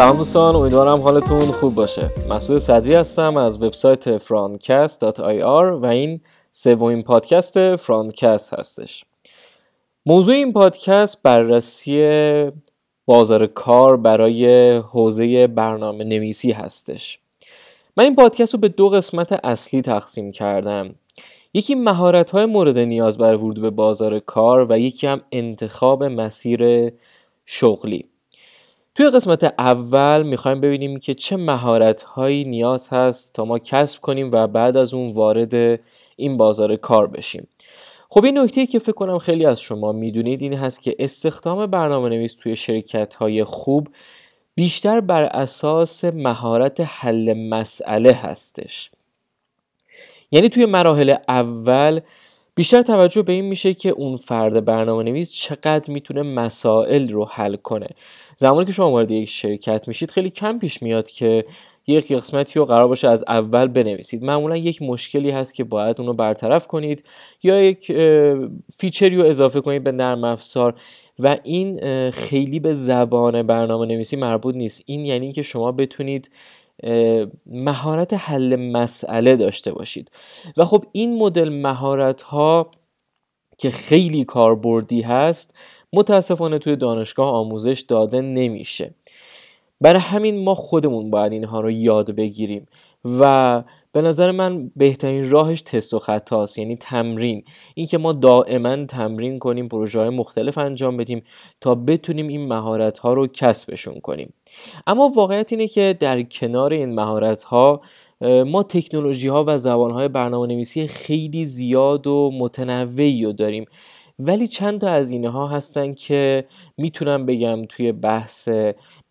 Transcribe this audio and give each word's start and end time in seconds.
سلام 0.00 0.16
دوستان 0.16 0.56
امیدوارم 0.56 1.00
حالتون 1.00 1.40
خوب 1.40 1.74
باشه. 1.74 2.10
مسعود 2.28 2.58
صدری 2.58 2.94
هستم 2.94 3.36
از 3.36 3.62
وبسایت 3.62 4.18
francast.ir 4.18 5.82
و 5.82 5.86
این 5.86 6.20
سومین 6.52 7.02
پادکست 7.02 7.76
فرانکست 7.76 8.54
هستش. 8.54 9.04
موضوع 10.06 10.34
این 10.34 10.52
پادکست 10.52 11.22
بررسی 11.22 12.50
بازار 13.06 13.46
کار 13.46 13.96
برای 13.96 14.76
حوزه 14.76 15.46
برنامه 15.46 16.04
نویسی 16.04 16.52
هستش. 16.52 17.18
من 17.96 18.04
این 18.04 18.16
پادکست 18.16 18.54
رو 18.54 18.60
به 18.60 18.68
دو 18.68 18.88
قسمت 18.88 19.32
اصلی 19.44 19.82
تقسیم 19.82 20.32
کردم. 20.32 20.94
یکی 21.54 21.74
مهارت 21.74 22.30
های 22.30 22.46
مورد 22.46 22.78
نیاز 22.78 23.18
برای 23.18 23.36
ورود 23.36 23.60
به 23.60 23.70
بازار 23.70 24.18
کار 24.18 24.66
و 24.70 24.78
یکی 24.78 25.06
هم 25.06 25.20
انتخاب 25.32 26.04
مسیر 26.04 26.92
شغلی. 27.44 28.10
توی 29.00 29.10
قسمت 29.10 29.54
اول 29.58 30.22
می‌خوایم 30.22 30.60
ببینیم 30.60 30.98
که 30.98 31.14
چه 31.14 31.36
مهارت 31.36 32.02
هایی 32.02 32.44
نیاز 32.44 32.88
هست 32.88 33.32
تا 33.32 33.44
ما 33.44 33.58
کسب 33.58 34.00
کنیم 34.00 34.30
و 34.32 34.46
بعد 34.46 34.76
از 34.76 34.94
اون 34.94 35.12
وارد 35.12 35.80
این 36.16 36.36
بازار 36.36 36.76
کار 36.76 37.06
بشیم. 37.06 37.48
خب 38.08 38.24
این 38.24 38.38
نکته 38.38 38.66
که 38.66 38.78
فکر 38.78 38.92
کنم 38.92 39.18
خیلی 39.18 39.46
از 39.46 39.60
شما 39.60 39.92
می‌دونید 39.92 40.42
این 40.42 40.54
هست 40.54 40.82
که 40.82 40.96
استخدام 40.98 41.66
برنامه 41.66 42.08
نویس 42.08 42.34
توی 42.34 42.56
شرکت 42.56 43.14
های 43.14 43.44
خوب 43.44 43.88
بیشتر 44.54 45.00
بر 45.00 45.22
اساس 45.24 46.04
مهارت 46.04 46.80
حل 46.80 47.34
مسئله 47.50 48.12
هستش. 48.12 48.90
یعنی 50.30 50.48
توی 50.48 50.66
مراحل 50.66 51.14
اول 51.28 52.00
بیشتر 52.54 52.82
توجه 52.82 53.22
به 53.22 53.32
این 53.32 53.44
میشه 53.44 53.74
که 53.74 53.88
اون 53.88 54.16
فرد 54.16 54.64
برنامه 54.64 55.02
نویس 55.02 55.32
چقدر 55.32 55.90
می‌تونه 55.90 56.22
مسائل 56.22 57.08
رو 57.08 57.24
حل 57.24 57.56
کنه. 57.56 57.88
زمانی 58.36 58.66
که 58.66 58.72
شما 58.72 58.90
وارد 58.90 59.10
یک 59.10 59.28
شرکت 59.28 59.88
میشید 59.88 60.10
خیلی 60.10 60.30
کم 60.30 60.58
پیش 60.58 60.82
میاد 60.82 61.10
که 61.10 61.44
یک 61.86 62.12
قسمتی 62.12 62.58
رو 62.58 62.64
قرار 62.64 62.88
باشه 62.88 63.08
از 63.08 63.24
اول 63.28 63.66
بنویسید. 63.66 64.24
معمولا 64.24 64.56
یک 64.56 64.82
مشکلی 64.82 65.30
هست 65.30 65.54
که 65.54 65.64
باید 65.64 66.00
اون 66.00 66.06
رو 66.06 66.14
برطرف 66.14 66.66
کنید 66.66 67.04
یا 67.42 67.62
یک 67.62 67.92
فیچری 68.76 69.16
رو 69.16 69.24
اضافه 69.24 69.60
کنید 69.60 69.84
به 69.84 69.92
نرم 69.92 70.24
افزار 70.24 70.74
و 71.18 71.36
این 71.42 71.80
خیلی 72.10 72.60
به 72.60 72.72
زبان 72.72 73.42
برنامه 73.42 73.86
نویسی 73.86 74.16
مربوط 74.16 74.54
نیست. 74.54 74.82
این 74.86 75.04
یعنی 75.04 75.32
که 75.32 75.42
شما 75.42 75.72
بتونید 75.72 76.30
مهارت 77.46 78.14
حل 78.14 78.56
مسئله 78.56 79.36
داشته 79.36 79.72
باشید. 79.72 80.10
و 80.56 80.64
خب 80.64 80.84
این 80.92 81.18
مدل 81.18 81.48
مهارت 81.48 82.22
ها 82.22 82.70
که 83.58 83.70
خیلی 83.70 84.24
کاربردی 84.24 85.00
هست 85.00 85.54
متاسفانه 85.92 86.58
توی 86.58 86.76
دانشگاه 86.76 87.30
آموزش 87.30 87.84
داده 87.88 88.20
نمیشه. 88.20 88.94
برای 89.80 90.00
همین 90.00 90.44
ما 90.44 90.54
خودمون 90.54 91.10
باید 91.10 91.32
اینها 91.32 91.60
رو 91.60 91.70
یاد 91.70 92.10
بگیریم 92.10 92.66
و 93.04 93.62
به 93.92 94.02
نظر 94.02 94.30
من 94.30 94.70
بهترین 94.76 95.30
راهش 95.30 95.62
تست 95.62 95.94
و 95.94 95.98
خطاست 95.98 96.58
یعنی 96.58 96.76
تمرین. 96.76 97.44
اینکه 97.74 97.98
ما 97.98 98.12
دائما 98.12 98.84
تمرین 98.84 99.38
کنیم 99.38 99.68
پروژه 99.68 100.00
های 100.00 100.08
مختلف 100.08 100.58
انجام 100.58 100.96
بدیم 100.96 101.22
تا 101.60 101.74
بتونیم 101.74 102.28
این 102.28 102.48
مهارت 102.48 102.98
ها 102.98 103.12
رو 103.12 103.26
کسبشون 103.26 104.00
کنیم. 104.00 104.32
اما 104.86 105.08
واقعیت 105.08 105.52
اینه 105.52 105.68
که 105.68 105.96
در 106.00 106.22
کنار 106.22 106.72
این 106.72 106.94
مهارت 106.94 107.42
ها 107.42 107.80
ما 108.46 108.62
تکنولوژی 108.62 109.28
ها 109.28 109.44
و 109.46 109.58
زبان 109.58 109.90
های 109.90 110.08
برنامه 110.08 110.46
نویسی 110.46 110.86
خیلی 110.86 111.44
زیاد 111.44 112.06
و 112.06 112.30
متنوعی 112.34 113.24
رو 113.24 113.32
داریم. 113.32 113.64
ولی 114.18 114.48
چند 114.48 114.80
تا 114.80 114.88
از 114.88 115.10
اینها 115.10 115.46
هستن 115.46 115.94
که 115.94 116.44
می‌تونم 116.76 117.26
بگم 117.26 117.64
توی 117.68 117.92
بحث 117.92 118.48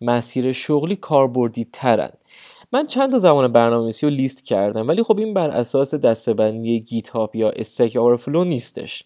مسیر 0.00 0.52
شغلی 0.52 0.96
کاربردی 0.96 1.66
ترن. 1.72 2.10
من 2.72 2.86
چند 2.86 3.12
تا 3.12 3.18
زبان 3.18 3.52
برنامه‌نویسی 3.52 4.06
رو 4.06 4.12
لیست 4.12 4.44
کردم 4.44 4.88
ولی 4.88 5.02
خب 5.02 5.18
این 5.18 5.34
بر 5.34 5.50
اساس 5.50 5.94
دستبندی 5.94 6.80
گیت 6.80 7.08
هاب 7.08 7.36
یا 7.36 7.50
استک 7.50 7.96
آورفلو 7.96 8.44
نیستش. 8.44 9.04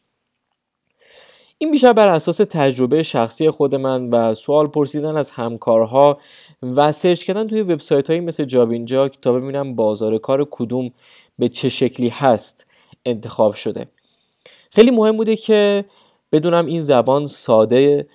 این 1.59 1.71
بیشتر 1.71 1.93
بر 1.93 2.09
اساس 2.09 2.37
تجربه 2.37 3.03
شخصی 3.03 3.51
خود 3.51 3.75
من 3.75 4.11
و 4.11 4.35
سوال 4.35 4.67
پرسیدن 4.67 5.17
از 5.17 5.31
همکارها 5.31 6.19
و 6.63 6.93
search 6.93 7.25
کردن 7.25 7.47
توی 7.47 7.63
وبسایت 7.63 8.11
هایی 8.11 8.21
مثل 8.21 8.45
جابینجا 8.45 9.09
تا 9.09 9.33
ببینم 9.33 9.75
بازار 9.75 10.19
کار 10.19 10.49
کدوم 10.51 10.91
به 11.39 11.49
چه 11.49 11.69
شکلی 11.69 12.09
هست 12.09 12.67
انتخاب 13.05 13.55
شده. 13.55 13.87
خیلی 14.71 14.91
مهم 14.91 15.17
بوده 15.17 15.37
که 15.37 15.85
بدونم 16.33 16.67
این 16.67 16.81
زبان 16.81 17.27
ساده 17.27 18.07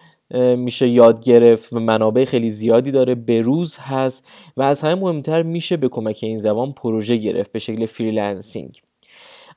میشه 0.58 0.88
یاد 0.88 1.24
گرفت 1.24 1.74
و 1.74 1.80
منابع 1.80 2.26
خیلی 2.26 2.50
زیادی 2.50 2.92
داره. 2.92 3.16
به 3.16 3.42
روز 3.42 3.78
هست 3.80 4.28
و 4.58 4.62
از 4.62 4.82
همه 4.82 4.96
مهمتر 4.96 5.44
میشه 5.44 5.78
به 5.78 5.90
کمک 5.90 6.20
این 6.22 6.38
زبان 6.38 6.72
پروژه 6.72 7.18
گرفت 7.18 7.52
به 7.52 7.60
شکل 7.60 7.86
freelancing. 7.86 8.82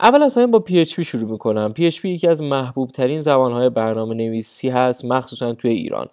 اول 0.01 0.23
از 0.23 0.39
همه 0.39 0.47
با 0.47 0.65
PHP 0.69 1.01
شروع 1.01 1.31
می‌کنم. 1.31 1.75
PHP 1.79 2.05
یکی 2.05 2.29
از 2.29 2.43
محبوب 2.43 2.91
ترین 2.91 3.19
زبان 3.19 3.53
های 3.53 3.71
برنامه 3.71 4.15
نویسی 4.15 4.69
هست 4.69 5.05
مخصوصا 5.05 5.53
توی 5.53 5.71
ایران. 5.71 6.07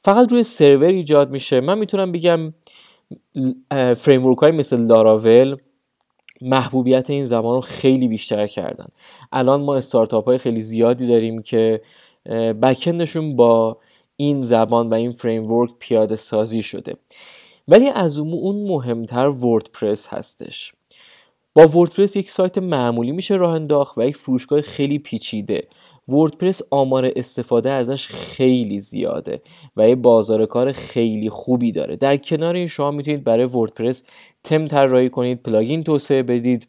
فقط 0.00 0.32
روی 0.32 0.42
سرور 0.42 0.84
ایجاد 0.84 1.30
میشه. 1.30 1.60
من 1.60 1.78
می‌تونم 1.78 2.12
بگم 2.12 2.54
framework 3.96 4.38
های 4.38 4.50
مثل 4.50 4.86
لاراول 4.86 5.56
محبوبیت 6.42 7.10
این 7.10 7.24
زبان 7.24 7.54
رو 7.54 7.60
خیلی 7.60 8.08
بیشتر 8.08 8.46
کردن. 8.46 8.86
الان 9.32 9.60
ما 9.62 9.76
استارتاپ 9.76 10.24
های 10.24 10.38
خیلی 10.38 10.60
زیادی 10.60 11.06
داریم 11.06 11.42
که 11.42 11.80
backend 12.62 13.09
شون 13.09 13.36
با 13.36 13.78
این 14.20 14.42
زبان 14.42 14.88
و 14.88 14.94
این 14.94 15.12
framework 15.12 15.70
پیاده 15.78 16.16
سازی 16.16 16.62
شده. 16.62 16.94
ولی 17.68 17.88
از 17.88 18.18
اون 18.18 18.68
مهمتر 18.68 19.28
وردپرس 19.28 20.06
هستش. 20.06 20.72
با 21.54 21.66
وردپرس 21.66 22.16
یک 22.16 22.30
سایت 22.30 22.58
معمولی 22.58 23.12
میشه 23.12 23.34
راه 23.34 23.54
انداخت 23.54 23.98
و 23.98 24.02
یک 24.02 24.16
فروشگاه 24.16 24.60
خیلی 24.60 24.98
پیچیده. 24.98 25.68
وردپرس 26.08 26.62
آمار 26.70 27.12
استفاده 27.16 27.70
ازش 27.70 28.06
خیلی 28.06 28.80
زیاده 28.80 29.42
و 29.76 29.88
یه 29.88 29.94
بازار 29.94 30.46
کار 30.46 30.72
خیلی 30.72 31.30
خوبی 31.30 31.72
داره. 31.72 31.96
در 31.96 32.16
کنار 32.16 32.54
این 32.54 32.66
شما 32.66 32.90
می‌تونید 32.90 33.24
برای 33.24 33.46
وردپرس 33.46 34.02
تم 34.42 34.66
طراحی 34.66 35.08
کنید 35.08 35.42
plugin 35.42 35.82
توسعه 35.82 36.22
بدید 36.22 36.68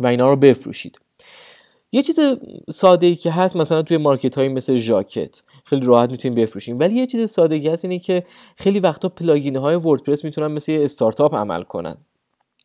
و 0.00 0.06
اینا 0.06 0.30
رو 0.30 0.36
بفروشید. 0.36 0.98
یه 1.92 2.02
چیز 2.02 2.20
ساده 2.70 3.06
ای 3.06 3.14
که 3.14 3.30
هست 3.30 3.56
مثلا 3.56 3.82
توی 3.82 3.96
market 3.96 4.34
هایی 4.34 4.48
مثل 4.48 4.76
ژاکت. 4.76 5.42
خیلی 5.72 5.86
راحت 5.86 6.10
می‌تونیم 6.10 6.34
بفروشیم. 6.34 6.78
ولی 6.78 6.94
یه 6.94 7.06
چیز 7.06 7.30
ساده 7.30 7.46
ای 7.46 7.52
که 7.52 7.68
هست 7.68 7.84
اینه 7.84 7.98
که 7.98 8.24
خیلی 8.56 8.80
وقتا 8.80 9.08
plugin 9.08 9.56
های 9.56 9.74
وردپرس 9.74 10.24
می‌تونن 10.24 10.46
مثل 10.46 10.72
یه 10.72 10.84
استارتاپ 10.84 11.34
عمل 11.34 11.62
کنن. 11.62 11.96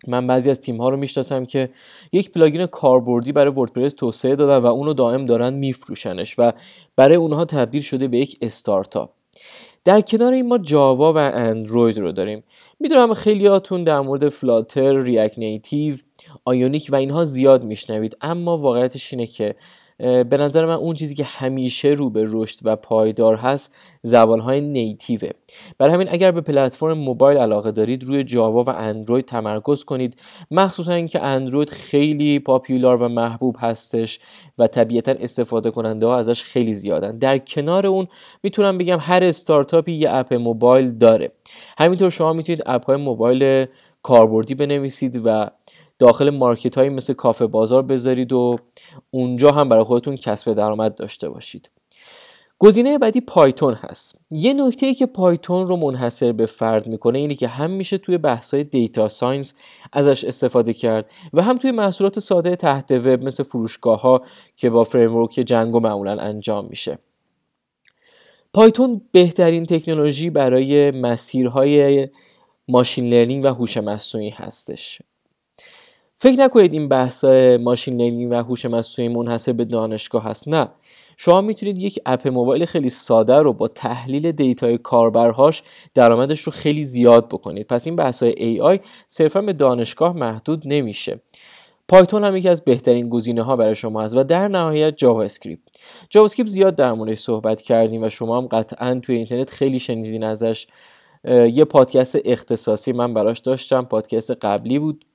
من 0.08 0.28
بعضی 0.28 0.50
از 0.50 0.60
تیم 0.60 0.78
ها 0.78 0.90
رو 0.90 0.98
می‌شناسم 0.98 1.46
که 1.46 1.70
یک 2.12 2.32
plugin 2.32 2.66
کاربردی 2.66 3.32
برای 3.32 3.54
وردپرس 3.54 3.94
توسعه 3.94 4.36
دادن 4.36 4.58
و 4.58 4.66
اونو 4.66 4.94
دائم 4.94 5.26
دارن 5.26 5.54
میفروشنش 5.54 6.36
و 6.38 6.52
برای 6.96 7.16
اونها 7.16 7.46
تبدیل 7.46 7.82
شده 7.82 8.08
به 8.08 8.18
یک 8.18 8.38
استارتاپ. 8.42 9.10
در 9.84 10.02
کنار 10.02 10.34
این 10.34 10.48
ما 10.48 10.58
جاوا 10.58 11.14
و 11.14 11.18
اندروید 11.18 11.98
رو 11.98 12.12
داریم. 12.12 12.44
می‌دونم 12.80 13.14
خیلیاتون 13.14 13.84
در 13.84 14.00
مورد 14.00 14.30
Flutter، 14.30 15.04
React 15.04 15.40
Native، 15.40 15.96
Ionic 16.46 16.88
و 16.92 16.96
اینها 16.96 17.24
زیاد 17.24 17.64
میشنوید 17.64 18.18
اما 18.22 18.58
واقعیتش 18.58 19.14
اینه 19.14 19.28
که 19.28 19.56
به 20.00 20.38
نظر 20.40 20.66
من 20.66 20.74
اون 20.74 20.96
چیزی 20.96 21.16
که 21.16 21.24
همیشه 21.24 21.88
رو 21.88 22.10
به 22.10 22.26
رشد 22.28 22.60
و 22.64 22.76
پایدار 22.76 23.36
هست 23.36 23.74
زبانهای 24.02 24.62
native 24.62 25.13
ه. 25.13 25.30
برای 25.78 25.94
همین 25.94 26.08
اگر 26.12 26.32
به 26.32 26.42
پلتفرم 26.42 26.98
موبایل 26.98 27.38
علاقه 27.38 27.72
دارید 27.72 28.04
روی 28.04 28.24
جاوا 28.24 28.64
و 28.64 28.70
اندروید 28.70 29.26
تمرکز 29.26 29.84
کنید. 29.84 30.16
مخصوصا 30.52 30.94
اینکه 30.94 31.24
اندروید 31.24 31.70
خیلی 31.70 32.40
popular 32.40 33.02
و 33.02 33.08
محبوب 33.08 33.56
هستش 33.60 34.20
و 34.58 34.68
طبیعتا 34.68 35.12
استفاده 35.12 35.72
کننده 35.72 36.06
ها 36.06 36.18
ازش 36.18 36.44
خیلی 36.44 36.74
زیادن. 36.74 37.18
در 37.18 37.38
کنار 37.38 37.88
اون 37.88 38.08
می‌تونم 38.44 38.78
بگم 38.78 38.98
هر 39.02 39.24
استارتاپی 39.24 39.92
یه 39.92 40.10
اپ 40.12 40.34
موبایل 40.34 40.92
داره. 40.92 41.32
همینطور 41.78 42.10
شما 42.10 42.34
می‌تونید 42.34 42.64
اپ 42.66 42.86
های 42.86 42.98
موبایل 42.98 43.66
کاربردی 44.04 44.56
بنویسید 44.56 45.22
و 45.26 45.48
داخل 46.00 46.30
market 46.30 46.78
هایی 46.78 46.90
مثل 46.90 47.14
کافه 47.14 47.48
بازار 47.48 47.82
بذارید 47.82 48.34
و 48.34 48.56
اونجا 49.12 49.52
هم 49.52 49.70
برای 49.70 49.84
خودتون 49.84 50.16
کسب 50.16 50.54
درآمد 50.54 50.96
داشته 50.96 51.30
باشید. 51.30 51.70
گزینه 52.60 52.98
بعدی 52.98 53.22
پایتون 53.22 53.74
هست. 53.74 54.16
یه 54.32 54.54
نکته 54.54 54.86
ای 54.86 54.94
که 54.94 55.06
پایتون 55.06 55.68
رو 55.68 55.76
منحصر 55.76 56.32
به 56.32 56.46
فرد 56.46 56.88
می‌کنه 56.88 57.20
اینه 57.20 57.36
که 57.36 57.48
هم 57.48 57.72
میشه 57.72 57.98
توی 57.98 58.18
بحث 58.18 58.54
های 58.54 58.64
data 58.64 59.10
science 59.10 59.54
ازش 59.94 60.24
استفاده 60.24 60.74
کرد 60.74 61.10
و 61.34 61.42
هم 61.42 61.58
توی 61.58 61.72
محصولات 61.72 62.20
ساده 62.20 62.56
تحت 62.56 62.92
وب 62.92 63.24
مثل 63.24 63.44
فروشگاه 63.44 64.02
ها 64.02 64.22
که 64.56 64.70
با 64.70 64.84
framework 64.84 65.32
Django 65.32 65.80
معمولا 65.80 66.20
انجام 66.20 66.68
میشه. 66.70 67.00
پایتون 68.54 69.02
بهترین 69.12 69.66
تکنولوژی 69.66 70.30
برای 70.30 70.92
مسیرهای 70.92 72.10
machine 72.68 73.10
learning 73.10 73.44
و 73.44 73.48
هوش 73.48 73.78
مصنوعی 73.78 74.30
هستش. 74.30 75.02
فکر 76.20 76.40
نکنید 76.40 76.74
این 76.74 76.88
بحث 76.88 77.24
machine 77.60 78.02
learning 78.02 78.32
و 78.32 78.36
هوش 78.36 78.66
مصنوعی 78.66 79.14
منحصر 79.14 79.54
به 79.54 79.66
دانشگاه 79.66 80.24
هست. 80.24 80.48
نه. 80.48 80.68
شما 81.18 81.42
می‌تونید 81.42 81.78
یک 81.78 82.00
اپ 82.06 82.28
موبایل 82.28 82.66
خیلی 82.66 82.90
ساده 82.90 83.36
رو 83.36 83.54
با 83.54 83.68
تحلیل 83.68 84.32
data 84.32 84.69
ی 84.69 84.78
کاربرهاش 84.78 85.64
درآمدش 85.94 86.42
رو 86.42 86.52
خیلی 86.52 86.84
زیاد 86.84 87.28
بکنید. 87.28 87.68
پس 87.68 87.88
این 87.88 87.96
بحث 87.96 88.24
های 88.24 88.60
AI 88.60 88.80
صرفا 89.08 89.42
به 89.42 89.54
دانشگاه 89.54 90.14
محدود 90.14 90.64
نمیشه. 90.66 91.22
پایتون 91.88 92.24
هم 92.24 92.36
یکی 92.36 92.50
از 92.50 92.62
بهترین 92.62 93.10
گزینه 93.10 93.42
ها 93.42 93.56
برای 93.56 93.76
شما 93.76 94.02
هست 94.02 94.18
و 94.18 94.24
در 94.24 94.48
نهایت 94.48 94.98
جاوا 94.98 95.24
اسکریپت 95.24 95.62
جاوا 96.10 96.26
اسکریپت 96.26 96.50
زیاد 96.50 96.76
در 96.76 96.94
موردش 96.94 97.20
صحبت 97.20 97.62
کردیم 97.62 98.04
و 98.04 98.10
شما 98.10 98.38
هم 98.38 98.48
قطعا 98.48 99.00
توی 99.04 99.16
اینترنت 99.16 99.50
خیلی 99.50 99.80
شنیدین 99.80 100.24
ازش. 100.24 100.68
یه 101.54 101.66
پادکست 101.66 102.18
اختصاصی 102.26 102.92
من 102.92 103.14
براش 103.14 103.40
داشتم. 103.40 103.84
پادکست 103.84 104.32
قبلی 104.32 104.80
بود. 104.80 105.06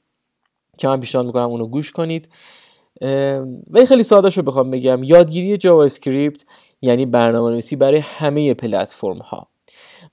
که 0.78 0.88
من 0.88 1.00
پیشنهاد 1.00 1.26
می‌کنم 1.26 1.50
اونو 1.50 1.66
گوش 1.66 1.92
کنید. 1.92 2.28
و 3.70 3.84
خیلی 3.88 4.02
ساده 4.02 4.30
شو 4.30 4.42
بخوام 4.42 4.70
بگم 4.70 5.02
یادگیری 5.02 5.56
جاوا 5.56 5.84
اسکریپت 5.84 6.44
یعنی 6.82 7.06
برنامه 7.06 7.50
نویسی 7.50 7.76
برای 7.76 7.98
همه 7.98 8.54
پلتفرم 8.54 9.18
ها 9.18 9.48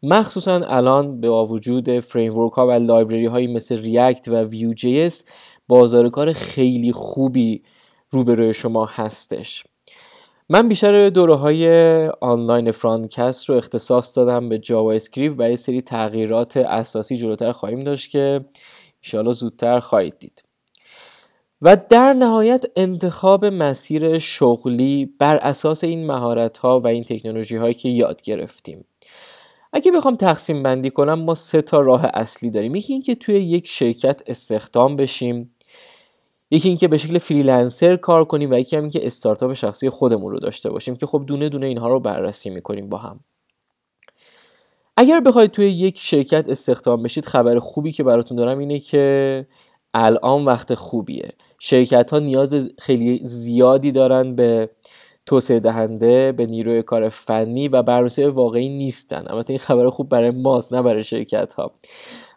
مخصوصا 0.04 0.56
الان 0.56 1.22
با 1.22 1.46
وجود 1.46 2.00
framework 2.00 2.34
ها 2.34 2.68
و 2.68 2.72
library 2.72 3.26
هایی 3.26 3.48
مثل 3.48 3.82
React 3.82 4.28
و 4.28 4.44
Vue 4.44 4.74
JS 4.74 5.26
بازار 5.68 6.10
کار 6.10 6.34
خیلی 6.34 6.92
خوبی 6.92 7.64
روبروی 8.10 8.54
شما 8.54 8.86
هستش. 8.86 9.64
من 10.50 10.68
بیشتر 10.68 11.10
دوره 11.10 11.36
های 11.36 11.68
آنلاین 12.08 12.72
front-end 12.72 13.50
رو 13.50 13.56
اختصاص 13.56 14.18
دادم 14.18 14.50
به 14.50 14.58
JavaScript 14.58 15.36
و 15.38 15.50
یه 15.50 15.56
سری 15.56 15.82
تغییرات 15.82 16.58
اساسی 16.58 17.18
جلوتر 17.18 17.52
خواهیم 17.52 17.80
داشت 17.80 18.10
که 18.10 18.46
انشاءالله 19.04 19.34
زودتر 19.34 19.80
خواهید 19.80 20.20
دید. 20.20 20.49
و 21.62 21.78
در 21.90 22.14
نهایت 22.14 22.66
انتخاب 22.76 23.46
مسیر 23.46 24.18
شغلی 24.18 25.06
بر 25.20 25.36
اساس 25.36 25.84
این 25.84 26.08
مهارت 26.08 26.58
ها 26.58 26.80
و 26.80 26.88
این 26.88 27.04
تکنولوژی 27.04 27.56
هایی 27.56 27.74
که 27.74 27.90
یاد 27.90 28.22
گرفتیم. 28.22 28.86
اگه 29.74 29.92
بخوام 29.92 30.16
تقسیم 30.16 30.64
بندی 30.64 30.90
کنم 30.90 31.14
ما 31.14 31.36
سه 31.36 31.62
تا 31.62 31.80
راه 31.80 32.06
اصلی 32.14 32.50
داریم. 32.50 32.76
یکی 32.76 32.94
اینکه 32.94 33.16
توی 33.16 33.36
یک 33.36 33.68
شرکت 33.68 34.22
استخدام 34.28 34.96
بشیم. 34.96 35.56
یکی 36.52 36.68
اینکه 36.68 36.88
به 36.88 36.98
شکل 36.98 37.18
فریلنسر 37.18 37.96
کار 37.96 38.26
کنیم 38.26 38.52
و 38.52 38.54
یکی 38.54 38.76
هم 38.76 38.82
اینکه 38.82 39.08
استارتاپ 39.08 39.54
شخصی 39.54 39.90
خودمون 39.90 40.32
رو 40.32 40.40
داشته 40.40 40.70
باشیم 40.70 40.96
که 40.96 41.06
خب 41.06 41.24
دونه 41.28 41.50
دونه 41.50 41.66
اینها 41.66 41.88
رو 41.88 42.00
بررسی 42.00 42.50
می‌کنیم 42.50 42.90
با 42.90 42.98
هم. 42.98 43.20
اگر 44.98 45.20
بخواید 45.20 45.52
توی 45.52 45.70
یک 45.70 45.98
شرکت 45.98 46.50
استخدام 46.50 47.04
بشید 47.04 47.26
خبر 47.26 47.60
خوبی 47.60 47.92
که 47.92 48.04
براتون 48.04 48.38
دارم 48.38 48.60
اینه 48.60 48.80
که 48.80 49.46
الان 49.94 50.46
وقت 50.46 50.74
خوبیه. 50.74 51.34
شرکت 51.60 52.12
ها 52.12 52.20
نیاز 52.20 52.70
خیلی 52.80 53.20
زیادی 53.24 53.92
دارن 53.92 54.36
به 54.36 54.70
توسعه 55.26 55.60
دهنده 55.60 56.32
به 56.32 56.46
نیروی 56.46 56.84
کار 56.84 57.10
فنی 57.10 57.68
و 57.68 57.84
بررسی 57.84 58.24
واقعی 58.24 58.70
نیستن. 58.70 59.24
البته 59.28 59.54
این 59.54 59.60
خبر 59.60 59.90
خوب 59.90 60.10
برای 60.10 60.32
ماست 60.32 60.74
نه 60.74 60.82
برای 60.82 61.04
شرکت 61.04 61.54
ها 61.54 61.72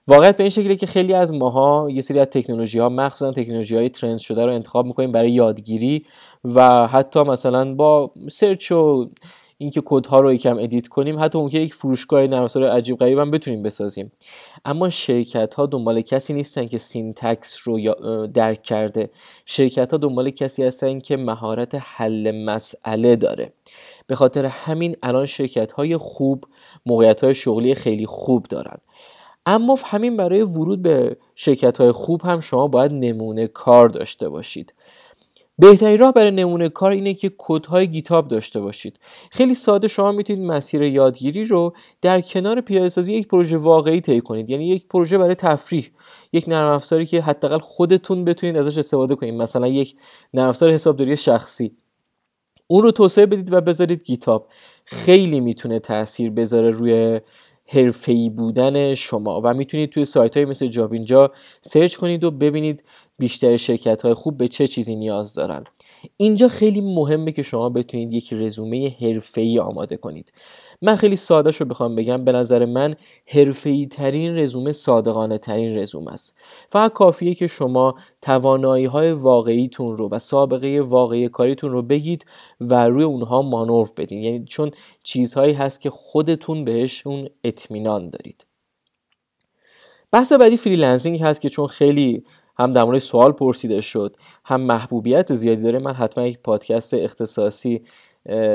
واقعیت 0.08 0.36
به 0.36 0.42
این 0.42 0.50
شکلی 0.50 0.76
که 0.76 0.86
خیلی 0.86 1.14
از 1.14 1.32
ماها 1.32 1.88
یه 1.90 2.00
سری 2.00 2.18
از 2.18 2.26
تکنولوژی 2.26 2.78
ها 2.78 2.88
مخصوصا 2.88 3.32
تکنولوژی 3.32 3.76
های 3.76 3.88
trend 3.88 4.18
شده 4.18 4.46
رو 4.46 4.52
انتخاب 4.52 4.86
می‌کنیم 4.86 5.12
برای 5.12 5.30
یادگیری 5.30 6.06
و 6.44 6.86
حتی 6.86 7.22
مثلا 7.22 7.74
با 7.74 8.12
search 8.30 8.72
و 8.72 9.10
اینکه 9.62 9.82
کدها 9.84 10.20
رو 10.20 10.32
یکم 10.32 10.58
edit 10.58 10.88
کنیم 10.88 11.18
حتی 11.18 11.38
ممکنه 11.38 11.58
یک 11.58 11.74
فروشگاه 11.74 12.26
نرم 12.26 12.42
افزار 12.42 12.64
عجیب 12.64 12.96
غریب 12.96 13.18
هم 13.18 13.30
بتونیم 13.30 13.62
بسازیم. 13.62 14.12
اما 14.64 14.90
شرکت 14.90 15.54
ها 15.54 15.66
دنبال 15.66 16.00
کسی 16.00 16.34
نیستن 16.34 16.66
که 16.66 16.78
syntax 16.78 17.58
رو 17.64 17.94
درک 18.26 18.62
کرده. 18.62 19.10
شرکت 19.46 19.92
ها 19.92 19.98
دنبال 19.98 20.30
کسی 20.30 20.62
هستن 20.62 21.00
که 21.00 21.16
مهارت 21.16 21.74
حل 21.74 22.44
مسئله 22.44 23.16
داره. 23.16 23.52
به 24.06 24.14
خاطر 24.14 24.44
همین 24.44 24.96
الان 25.02 25.26
شرکت 25.26 25.72
های 25.72 25.96
خوب 25.96 26.44
موقعیت 26.86 27.24
های 27.24 27.34
شغلی 27.34 27.74
خیلی 27.74 28.06
خوب 28.06 28.46
دارن. 28.46 28.76
اما 29.46 29.78
همین 29.84 30.16
برای 30.16 30.42
ورود 30.42 30.82
به 30.82 31.16
شرکت 31.34 31.78
های 31.78 31.92
خوب 31.92 32.22
هم 32.22 32.40
شما 32.40 32.68
باید 32.68 32.92
نمونه 32.92 33.46
کار 33.46 33.88
داشته 33.88 34.28
باشید. 34.28 34.74
بهترین 35.58 35.98
راه 35.98 36.12
برای 36.12 36.30
نمونه 36.30 36.68
کار 36.68 36.90
اینه 36.90 37.14
که 37.14 37.32
کدهای 37.38 37.88
گیتاب 37.88 38.28
داشته 38.28 38.60
باشید. 38.60 39.00
خیلی 39.30 39.54
ساده 39.54 39.88
شما 39.88 40.12
می‌تونید 40.12 40.46
مسیر 40.46 40.82
یادگیری 40.82 41.44
رو 41.44 41.72
در 42.00 42.20
کنار 42.20 42.60
پیاده 42.60 42.88
سازی 42.88 43.12
یک 43.12 43.28
پروژه 43.28 43.56
واقعی 43.56 44.00
طی 44.00 44.20
کنید. 44.20 44.50
یعنی 44.50 44.68
یک 44.68 44.88
پروژه 44.88 45.18
برای 45.18 45.34
تفریح. 45.34 45.90
یک 46.32 46.48
نرم 46.48 46.72
افزاری 46.72 47.06
که 47.06 47.20
حداقل 47.20 47.58
خودتون 47.58 48.24
بتونید 48.24 48.56
ازش 48.56 48.78
استفاده 48.78 49.14
کنید. 49.14 49.34
مثلا 49.34 49.66
یک 49.66 49.96
نرم 50.34 50.48
افزار 50.48 50.72
حسابداری 50.72 51.16
شخصی. 51.16 51.76
اون 52.66 52.82
رو 52.82 52.90
توسعه 52.90 53.26
بدید 53.26 53.52
و 53.52 53.60
بذارید 53.60 54.04
گیتاب. 54.04 54.48
خیلی 54.84 55.40
می‌تونه 55.40 55.78
تاثیر 55.78 56.30
بذاره 56.30 56.70
روی 56.70 57.20
حرفه‌ای 57.72 58.30
بودن 58.30 58.94
شما. 58.94 59.40
و 59.44 59.54
می‌تونید 59.54 59.90
توی 59.90 60.04
سایت 60.04 60.36
های 60.36 60.46
مثل 60.46 60.66
جابینجا 60.66 61.32
سرچ 61.62 61.96
کنید 61.96 62.24
و 62.24 62.30
ببینید 62.30 62.84
بیشتر 63.18 63.56
شرکت 63.56 64.02
های 64.02 64.14
خوب 64.14 64.36
به 64.36 64.48
چه 64.48 64.66
چیزی 64.66 64.96
نیاز 64.96 65.34
دارن. 65.34 65.64
اینجا 66.16 66.48
خیلی 66.48 66.80
مهمه 66.80 67.32
که 67.32 67.42
شما 67.42 67.68
بتونید 67.68 68.12
یک 68.12 68.32
رزومه 68.32 68.96
حرفه‌ای 69.00 69.58
آماده 69.58 69.96
کنید. 69.96 70.32
من 70.82 70.96
خیلی 70.96 71.16
ساده 71.16 71.50
رو 71.50 71.66
بخوام 71.66 71.94
بگم. 71.94 72.24
به 72.24 72.32
نظر 72.32 72.64
من 72.64 72.96
حرفه‌ای 73.26 73.86
ترین 73.86 74.38
رزومه 74.38 74.72
صادقانه 74.72 75.38
ترین 75.38 75.78
رزومه 75.78 76.12
است. 76.12 76.36
فقط 76.70 76.92
کافیه 76.92 77.34
که 77.34 77.46
شما 77.46 77.94
توانایی 78.22 78.84
های 78.84 79.12
واقعیتون 79.12 79.96
رو 79.96 80.08
و 80.08 80.18
سابقه 80.18 80.80
واقعی 80.80 81.28
کاریتون 81.28 81.72
رو 81.72 81.82
بگید 81.82 82.24
و 82.60 82.88
روی 82.88 83.04
اونها 83.04 83.42
مانور 83.42 83.90
بدین. 83.96 84.22
یعنی 84.22 84.44
چون 84.44 84.70
چیزهایی 85.02 85.52
هست 85.52 85.80
که 85.80 85.90
خودتون 85.90 86.64
بهشون 86.64 87.28
اطمینان 87.44 88.10
دارید. 88.10 88.46
بحث 90.12 90.32
بعدی 90.32 90.56
freelancing 90.56 91.20
هست 91.20 91.40
که 91.40 91.48
چون 91.48 91.66
خیلی 91.66 92.24
هم 92.58 92.72
در 92.72 92.84
مورد 92.84 92.98
سوال 92.98 93.32
پرسیده 93.32 93.80
شد 93.80 94.16
هم 94.44 94.60
محبوبیت 94.60 95.34
زیادی 95.34 95.62
داره. 95.62 95.78
من 95.78 95.92
حتما 95.92 96.26
یک 96.26 96.38
پادکست 96.38 96.94
اختصاصی 96.94 97.82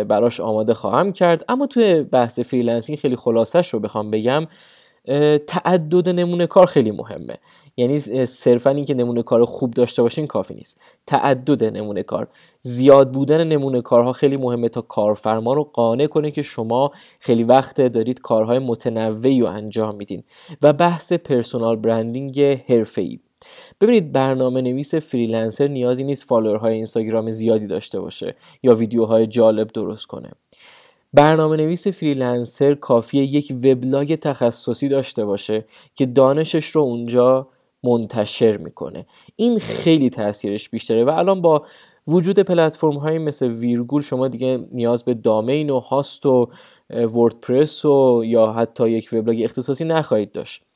براش 0.07 0.39
آماده 0.39 0.73
خواهم 0.73 1.11
کرد. 1.11 1.45
اما 1.49 1.67
توی 1.67 2.03
بحث 2.03 2.39
freelancing 2.39 2.97
خیلی 2.97 3.15
خلاصش 3.15 3.73
رو 3.73 3.79
بخوام 3.79 4.11
بگم 4.11 4.47
تعدد 5.47 6.09
نمونه 6.09 6.47
کار 6.47 6.65
خیلی 6.65 6.91
مهمه. 6.91 7.37
یعنی 7.77 7.99
صرفا 8.25 8.69
اینکه 8.69 8.93
نمونه 8.93 9.23
کار 9.23 9.45
خوب 9.45 9.73
داشته 9.73 10.01
باشین 10.01 10.27
کافی 10.27 10.53
نیست. 10.53 10.81
تعدد 11.05 11.63
نمونه 11.63 12.03
کار. 12.03 12.27
زیاد 12.61 13.11
بودن 13.11 13.43
نمونه 13.43 13.81
کارها 13.81 14.13
خیلی 14.13 14.37
مهمه 14.37 14.69
تا 14.69 14.81
کارفرما 14.81 15.53
رو 15.53 15.63
قانع 15.63 16.07
کنه 16.07 16.31
که 16.31 16.41
شما 16.41 16.91
خیلی 17.19 17.43
وقت 17.43 17.81
دارید 17.81 18.21
کارهای 18.21 18.59
متنوعی 18.59 19.41
رو 19.41 19.47
انجام 19.47 19.95
میدین. 19.95 20.23
و 20.61 20.73
بحث 20.73 21.13
personal 21.13 21.75
branding 21.75 22.39
حرفه‌ای. 22.41 23.19
ببینید 23.81 24.11
برنامه 24.11 24.61
نویس 24.61 24.95
freelancer 24.95 25.67
نیازی 25.67 26.03
نیست 26.03 26.23
follower 26.23 26.63
های 26.63 26.73
اینستاگرام 26.73 27.31
زیادی 27.31 27.67
داشته 27.67 27.99
باشه 27.99 28.35
یا 28.63 28.75
ویدیوهای 28.75 29.27
جالب 29.27 29.67
درست 29.67 30.05
کنه. 30.05 30.29
برنامه 31.13 31.57
نویس 31.57 31.87
freelancer 31.87 32.75
کافیه 32.75 33.23
یک 33.23 33.53
وبلاگ 33.63 34.15
تخصصی 34.15 34.87
داشته 34.87 35.25
باشه 35.25 35.65
که 35.95 36.05
دانشش 36.05 36.65
رو 36.65 36.81
اونجا 36.81 37.47
منتشر 37.83 38.57
می‌کنه. 38.57 39.05
این 39.35 39.59
خیلی 39.59 40.09
تاثیرش 40.09 40.69
بیشتره 40.69 41.05
و 41.05 41.09
الان 41.09 41.41
با 41.41 41.65
وجود 42.07 42.39
پلتفرم 42.39 42.97
های 42.97 43.17
مثل 43.17 43.47
ویرگول 43.47 44.01
شما 44.01 44.27
دیگه 44.27 44.67
نیاز 44.71 45.03
به 45.03 45.13
domain 45.13 45.69
و 45.69 45.79
host 45.79 46.25
و 46.25 46.49
WordPress 46.89 47.85
و 47.85 48.23
یا 48.25 48.51
حتی 48.51 48.89
یک 48.89 49.09
وبلاگ 49.13 49.41
اختصاصی 49.43 49.85
نخواهید 49.85 50.31
داشت. 50.31 50.66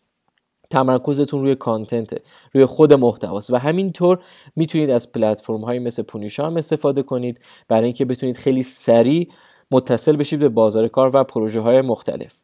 تمرکزتون 0.71 1.41
روی 1.41 1.55
content 1.55 2.21
روی 2.53 2.65
خود 2.65 2.93
محتواست 2.93 3.49
و 3.49 3.57
همینطور 3.57 4.19
می‌تونید 4.55 4.91
از 4.91 5.11
پلتفرم 5.11 5.61
های 5.61 5.79
مثل 5.79 6.03
پونیشا 6.03 6.47
هم 6.47 6.57
استفاده 6.57 7.03
کنید 7.03 7.41
برای 7.67 7.83
اینکه 7.83 8.05
بتونید 8.05 8.37
خیلی 8.37 8.63
سریع 8.63 9.27
متصل 9.71 10.15
بشید 10.15 10.39
به 10.39 10.49
بازار 10.49 10.87
کار 10.87 11.11
و 11.13 11.23
پروژه 11.23 11.59
های 11.59 11.81
مختلف. 11.81 12.41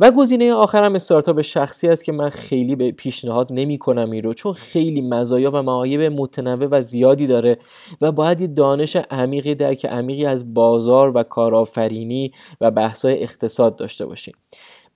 و 0.00 0.10
گزینه 0.10 0.52
آخرم 0.52 0.94
استارتاپ 0.94 1.40
شخصی 1.40 1.88
است 1.88 2.04
که 2.04 2.12
من 2.12 2.28
خیلی 2.28 2.76
به 2.76 2.92
پیشنهاد 2.92 3.48
نمی 3.50 3.78
کنم 3.78 4.10
این 4.10 4.22
رو 4.22 4.34
چون 4.34 4.52
خیلی 4.52 5.00
مزایا 5.00 5.50
و 5.54 5.62
معایب 5.62 6.00
متنوع 6.00 6.68
و 6.70 6.80
زیادی 6.80 7.26
داره 7.26 7.58
و 8.00 8.12
باید 8.12 8.40
یه 8.40 8.46
دانش 8.46 8.96
عمیقی 8.96 9.54
درک 9.54 9.86
عمیقی 9.86 10.26
از 10.26 10.54
بازار 10.54 11.16
و 11.16 11.22
کارآفرینی 11.22 12.32
و 12.60 12.70
بحث‌های 12.70 13.22
اقتصاد 13.22 13.76
داشته 13.76 14.06
باشیم. 14.06 14.34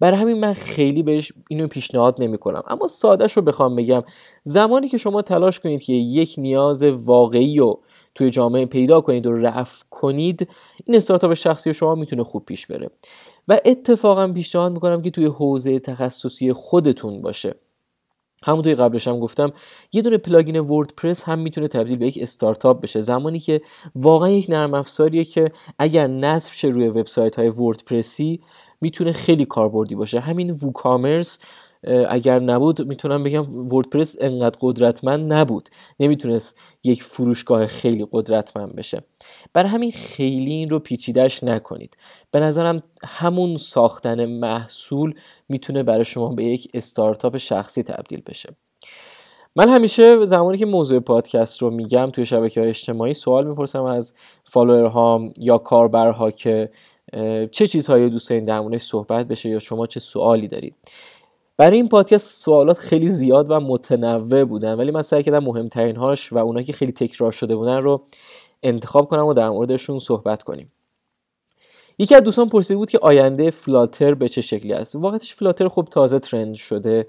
برای 0.01 0.19
همین 0.19 0.41
من 0.41 0.53
خیلی 0.53 1.03
بهش 1.03 1.33
اینو 1.49 1.67
پیشنهاد 1.69 2.23
نمی 2.23 2.39
کنم 2.39 2.63
اما 2.67 2.87
سادهش 2.87 3.33
رو 3.33 3.43
بخوام 3.43 3.77
بگم 3.77 4.03
زمانی 4.43 4.89
که 4.89 4.99
شما 4.99 5.23
تلاش 5.23 5.61
کنید 5.61 5.83
که 5.83 5.93
یک 5.93 6.35
نیاز 6.39 6.83
واقعی 6.83 7.59
رو 7.59 7.81
توی 8.15 8.31
جامعه 8.31 8.67
پیدا 8.67 9.01
کنید 9.01 9.27
و 9.27 9.33
رفع 9.33 9.85
کنید 9.91 10.49
این 10.85 10.97
استارتاپ 10.97 11.35
شخصی 11.35 11.75
شما 11.75 11.95
می‌تونه 11.95 12.25
خوب 12.25 12.45
پیش 12.45 12.67
بره. 12.67 12.91
و 13.49 13.59
اتفاقا 13.65 14.29
پیشنهاد 14.29 14.73
می‌کنم 14.73 15.03
که 15.03 15.11
توی 15.11 15.25
حوزه 15.27 15.79
تخصصی 15.79 16.53
خودتون 16.53 17.23
باشه. 17.23 17.55
همونطوری 18.45 18.75
قبلش 18.75 19.09
هم 19.09 19.19
گفتم 19.19 19.53
یه 19.93 20.03
دونه 20.03 20.19
پلاگین 20.19 20.61
وردپرس 20.61 21.25
هم 21.25 21.39
می‌تونه 21.39 21.69
تبدیل 21.69 21.97
به 21.97 22.07
یک 22.07 22.19
استارتاپ 22.23 22.81
بشه. 22.81 23.01
زمانی 23.01 23.39
که 23.39 23.61
واقعا 23.95 24.29
یک 24.29 24.47
نرم 24.51 24.75
افزاریه 24.75 25.25
که 25.25 25.51
اگر 25.79 26.07
نصب 26.07 26.53
شه 26.53 26.69
روی 26.69 26.89
وبسایت 26.89 27.37
های 27.37 27.49
وردپرسی 27.49 28.41
می‌تونه 28.81 29.13
خیلی 29.13 29.45
کاربردی 29.45 29.95
باشه. 29.95 30.21
همین 30.21 30.51
ووکامرس 30.51 31.39
اگر 32.09 32.39
نبود 32.39 32.89
می‌تونم 32.89 33.23
بگم 33.23 33.69
وردپرس 33.69 34.17
انقدر 34.21 34.59
قدرتمند 34.61 35.33
نبود. 35.33 35.69
نمی‌تونست 36.01 36.57
یک 36.85 37.03
فروشگاه 37.03 37.67
خیلی 37.67 38.07
قدرتمند 38.13 38.77
بشه. 38.77 39.03
برای 39.53 39.69
همین 39.69 39.93
خیلی 39.93 40.53
این 40.53 40.71
رو 40.71 40.79
پیچیدش 40.79 41.45
نکنید. 41.45 41.97
به 42.31 42.41
نظرم 42.41 42.81
همون 43.05 43.57
ساختن 43.57 44.25
محصول 44.27 45.15
می‌تونه 45.49 45.83
برای 45.83 46.05
شما 46.05 46.29
به 46.29 46.45
یک 46.45 46.69
استارتاپ 46.75 47.37
شخصی 47.37 47.83
تبدیل 47.83 48.23
بشه. 48.27 48.49
من 49.57 49.69
همیشه 49.69 50.25
زمانی 50.25 50.59
که 50.59 50.67
موضوع 50.67 51.01
پادکست 51.01 51.63
رو 51.63 51.71
میگم 51.71 52.11
توی 52.11 52.27
شبکه 52.27 52.61
های 52.61 52.69
اجتماعی 52.69 53.15
سوال 53.15 53.47
می‌پرسم 53.47 53.85
از 53.85 54.15
فالوورهام 54.45 55.33
یا 55.39 55.59
کاربرها 55.59 56.31
که 56.31 56.71
چه 57.51 57.67
چیزهایی 57.67 58.11
دوست 58.11 58.31
دارین 58.31 58.45
در 58.45 58.79
صحبت 58.79 59.29
بشه 59.29 59.49
یا 59.49 59.59
شما 59.59 59.87
چه 59.87 60.01
سوالی 60.01 60.49
دارید. 60.49 60.75
برای 61.59 61.77
این 61.77 61.89
پادکست 61.89 62.43
سوالات 62.43 62.79
خیلی 62.79 63.09
زیاد 63.09 63.51
و 63.51 63.61
متنوع 63.61 64.45
بودن 64.45 64.75
ولی 64.75 64.91
من 64.91 65.03
سعی 65.03 65.23
کردم 65.23 65.45
مهمترین 65.45 65.97
هاش 65.97 66.33
و 66.33 66.39
اونایی 66.39 66.67
که 66.67 66.73
خیلی 66.73 66.93
تکرار 66.93 67.33
شده 67.33 67.57
بودن 67.57 67.77
رو 67.77 68.03
انتخاب 68.63 69.09
کنم 69.09 69.27
و 69.27 69.35
در 69.35 69.51
موردشون 69.51 69.99
صحبت 69.99 70.43
کنیم. 70.43 70.73
یکی 71.99 72.15
از 72.15 72.23
دوستان 72.23 72.49
پرسیده 72.49 72.77
بود 72.77 72.91
که 72.91 72.99
آینده 73.03 73.51
فلاتر 73.51 74.15
به 74.15 74.29
چه 74.29 74.41
شکلی 74.41 74.73
است؟ 74.73 74.97
واقعتش 74.97 75.35
فلاتر 75.35 75.69
خب 75.69 75.89
تازه 75.91 76.19
ترند 76.19 76.55
شده 76.55 77.07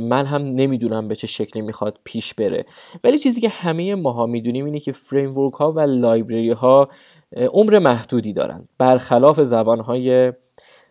من 0.00 0.26
هم 0.26 0.42
نمی‌دونم 0.42 1.08
به 1.08 1.16
چه 1.16 1.26
شکلی 1.26 1.62
می‌خواد 1.62 1.98
پیش 2.04 2.34
بره. 2.34 2.66
ولی 3.04 3.18
چیزی 3.18 3.40
که 3.40 3.48
همه 3.48 3.94
ماها 3.94 4.26
می‌دونیم 4.26 4.64
اینه 4.64 4.80
که 4.80 4.92
فریم 4.92 5.50
ها 5.50 5.72
و 5.72 5.80
لایبرری 5.80 6.50
ها 6.50 6.88
عمر 7.36 7.78
محدودی 7.78 8.32
دارن. 8.32 8.68
برخلاف 8.78 9.40
زبان 9.40 9.80
های 9.80 10.32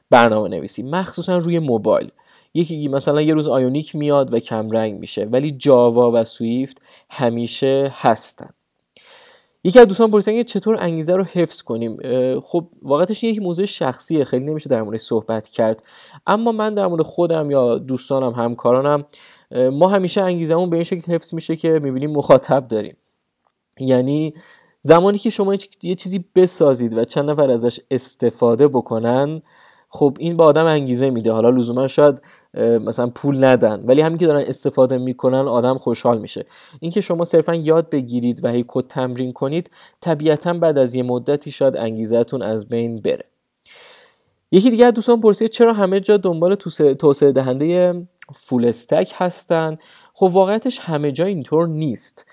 برنامه 0.10 0.50
نویسی 0.50 0.84
مخصوصا 0.84 1.38
روی 1.38 1.60
موبایل. 1.60 2.12
یکی 2.56 2.88
مثلا 2.88 3.22
یه 3.22 3.34
روز 3.34 3.48
آیونیک 3.48 3.96
میاد 3.96 4.34
و 4.34 4.40
کم 4.40 4.70
رنگ 4.70 5.00
میشه 5.00 5.26
ولی 5.26 5.52
جاوا 5.52 6.12
و 6.12 6.24
سویفت 6.24 6.82
همیشه 7.10 7.94
هستن. 7.96 8.50
یکی 9.64 9.80
از 9.80 9.88
دوستان 9.88 10.12
پرسیدن 10.12 10.38
که 10.38 10.44
چطور 10.44 10.78
انگیزه 10.80 11.16
رو 11.16 11.24
حفظ 11.24 11.62
کنیم؟ 11.62 11.98
خب 12.40 12.68
واقعتش 12.84 13.24
یک 13.24 13.42
موضوع 13.42 13.66
شخصیه 13.66 14.24
خیلی 14.24 14.46
نمیشه 14.46 14.70
در 14.70 14.82
مورد 14.82 14.98
صحبت 14.98 15.48
کرد. 15.48 15.84
اما 16.28 16.52
من 16.52 16.74
در 16.74 16.88
مورد 16.88 17.02
خودم 17.02 17.52
یا 17.52 17.78
دوستانم 17.78 18.32
همکارانم 18.32 19.06
ما 19.72 19.88
همیشه 19.88 20.22
انگیزمون 20.22 20.70
به 20.70 20.76
این 20.76 20.84
شکل 20.84 21.14
حفظ 21.14 21.34
میشه 21.34 21.56
که 21.56 21.80
می‌بینیم 21.84 22.12
مخاطب 22.12 22.68
داریم. 22.68 22.98
یعنی 23.80 24.34
زمانی 24.82 25.18
که 25.18 25.30
شما 25.30 25.56
یه 25.84 25.96
چیزی 25.96 26.26
بسازید 26.36 26.98
و 26.98 27.04
چند 27.04 27.30
نفر 27.30 27.52
ازش 27.52 27.80
استفاده 27.92 28.68
بکنن 28.68 29.42
خب 29.96 30.18
این 30.20 30.38
به 30.38 30.44
آدم 30.44 30.66
انگیزه 30.66 31.10
میده. 31.10 31.32
حالا 31.32 31.50
لزوما 31.50 31.88
شاید 31.88 32.22
مثلا 32.58 33.08
پول 33.08 33.44
ندن 33.44 33.84
ولی 33.86 34.02
همین 34.02 34.18
که 34.18 34.28
دارن 34.28 34.44
استفاده 34.48 34.98
می‌کنن 34.98 35.48
آدم 35.48 35.78
خوشحال 35.78 36.22
میشه. 36.22 36.46
اینکه 36.80 37.02
شما 37.02 37.26
صرفا 37.26 37.56
یاد 37.56 37.90
بگیرید 37.90 38.44
و 38.46 38.48
هی 38.48 38.66
تمرین 38.90 39.32
کنید 39.32 39.72
طبیعتا 40.02 40.54
بعد 40.54 40.78
از 40.78 40.96
یه 40.96 41.04
مدتی 41.04 41.52
شاید 41.52 41.78
انگیزهتون 41.78 42.42
از 42.42 42.68
بین 42.68 42.96
بره. 42.96 43.26
یکی 44.52 44.70
دیگه 44.70 44.92
دوستان 44.92 45.22
پرسید 45.22 45.50
چرا 45.50 45.74
همه 45.74 46.00
جا 46.00 46.18
دنبال 46.18 46.56
توسعه 47.00 47.32
دهنده 47.32 48.02
فول 48.36 48.66
استک 48.66 49.12
هستن؟ 49.16 49.78
خب 50.14 50.30
واقعیتش 50.34 50.80
همه 50.80 51.12
جا 51.12 51.26
اینطور 51.26 51.68
نیست. 51.68 52.26